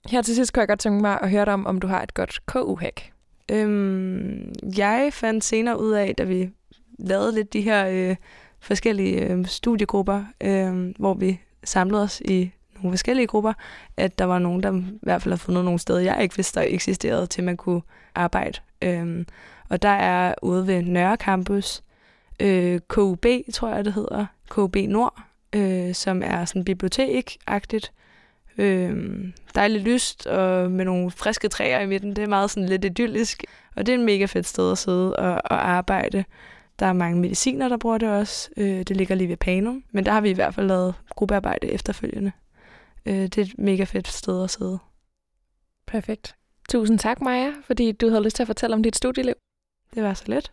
Her 0.06 0.22
til 0.22 0.35
sidst 0.35 0.52
kunne 0.52 0.61
jeg 0.61 0.68
godt 0.68 0.80
tænke 0.80 1.02
mig 1.02 1.18
at 1.22 1.30
høre 1.30 1.44
dig 1.44 1.52
om, 1.52 1.66
om 1.66 1.80
du 1.80 1.87
har 1.87 2.02
et 2.02 2.14
godt 2.14 2.46
KU-hack. 2.46 3.12
Øhm, 3.50 4.52
jeg 4.76 5.09
fandt 5.12 5.44
senere 5.44 5.80
ud 5.80 5.92
af, 5.92 6.14
da 6.16 6.24
vi 6.24 6.50
lavede 6.98 7.35
lidt 7.35 7.52
de 7.52 7.61
her 7.61 7.87
øh, 7.88 8.16
forskellige 8.60 9.20
øh, 9.20 9.46
studiegrupper, 9.46 10.24
øh, 10.40 10.94
hvor 10.98 11.14
vi 11.14 11.40
samlede 11.64 12.02
os 12.02 12.20
i 12.24 12.52
nogle 12.74 12.92
forskellige 12.92 13.26
grupper, 13.26 13.52
at 13.96 14.18
der 14.18 14.24
var 14.24 14.38
nogen, 14.38 14.62
der 14.62 14.72
i 14.72 14.98
hvert 15.02 15.22
fald 15.22 15.32
har 15.32 15.36
fundet 15.36 15.64
nogle 15.64 15.78
steder, 15.78 16.00
jeg 16.00 16.22
ikke 16.22 16.36
vidste, 16.36 16.60
der 16.60 16.66
eksisterede, 16.68 17.26
til 17.26 17.44
man 17.44 17.56
kunne 17.56 17.82
arbejde. 18.14 18.58
Øhm, 18.82 19.26
og 19.68 19.82
der 19.82 19.88
er 19.88 20.34
ude 20.42 20.66
ved 20.66 20.82
Nørre 20.82 21.16
Campus, 21.16 21.82
øh, 22.40 22.80
KUB, 22.88 23.26
tror 23.52 23.68
jeg 23.68 23.84
det 23.84 23.92
hedder, 23.92 24.26
KUB 24.48 24.76
Nord, 24.76 25.22
øh, 25.52 25.94
som 25.94 26.22
er 26.24 26.44
sådan 26.44 26.64
bibliotek-agtigt. 26.64 27.92
Øh, 28.58 29.24
dejligt 29.54 29.84
lyst 29.84 30.26
og 30.26 30.70
med 30.70 30.84
nogle 30.84 31.10
friske 31.10 31.48
træer 31.48 31.80
i 31.80 31.86
midten. 31.86 32.16
Det 32.16 32.22
er 32.22 32.28
meget 32.28 32.50
sådan 32.50 32.68
lidt 32.68 32.84
idyllisk, 32.84 33.44
og 33.76 33.86
det 33.86 33.94
er 33.94 33.98
en 33.98 34.04
mega 34.04 34.24
fedt 34.24 34.46
sted 34.46 34.72
at 34.72 34.78
sidde 34.78 35.16
og, 35.16 35.32
og 35.32 35.68
arbejde. 35.70 36.24
Der 36.80 36.86
er 36.86 36.92
mange 36.92 37.20
mediciner, 37.20 37.68
der 37.68 37.76
bruger 37.76 37.98
det 37.98 38.08
også. 38.08 38.50
Øh, 38.56 38.78
det 38.78 38.96
ligger 38.96 39.14
lige 39.14 39.28
ved 39.28 39.36
Panum, 39.36 39.84
men 39.92 40.06
der 40.06 40.12
har 40.12 40.20
vi 40.20 40.30
i 40.30 40.34
hvert 40.34 40.54
fald 40.54 40.66
lavet 40.66 40.94
gruppearbejde 41.16 41.66
efterfølgende. 41.66 42.32
Øh, 43.06 43.14
det 43.14 43.38
er 43.38 43.42
et 43.42 43.58
mega 43.58 43.84
fedt 43.84 44.08
sted 44.08 44.44
at 44.44 44.50
sidde. 44.50 44.78
Perfekt. 45.86 46.36
Tusind 46.68 46.98
tak, 46.98 47.20
Maja, 47.20 47.52
fordi 47.64 47.92
du 47.92 48.08
havde 48.08 48.22
lyst 48.24 48.36
til 48.36 48.42
at 48.42 48.46
fortælle 48.46 48.74
om 48.76 48.82
dit 48.82 48.96
studieliv. 48.96 49.34
Det 49.94 50.02
var 50.02 50.14
så 50.14 50.24
let. 50.26 50.52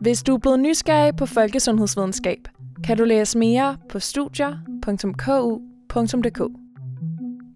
Hvis 0.00 0.22
du 0.22 0.34
er 0.34 0.38
blevet 0.38 0.60
nysgerrig 0.60 1.16
på 1.16 1.26
folkesundhedsvidenskab, 1.26 2.38
kan 2.84 2.96
du 2.96 3.04
læse 3.04 3.38
mere 3.38 3.78
på 3.88 3.98
studier.ku.dk. 3.98 5.18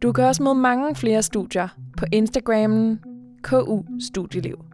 Du 0.02 0.12
kan 0.12 0.24
også 0.24 0.42
møde 0.42 0.54
mange 0.54 0.94
flere 0.94 1.22
studier 1.22 1.68
på 1.98 2.04
Instagrammen 2.12 3.00
KU 3.42 3.82
Studieliv. 4.00 4.73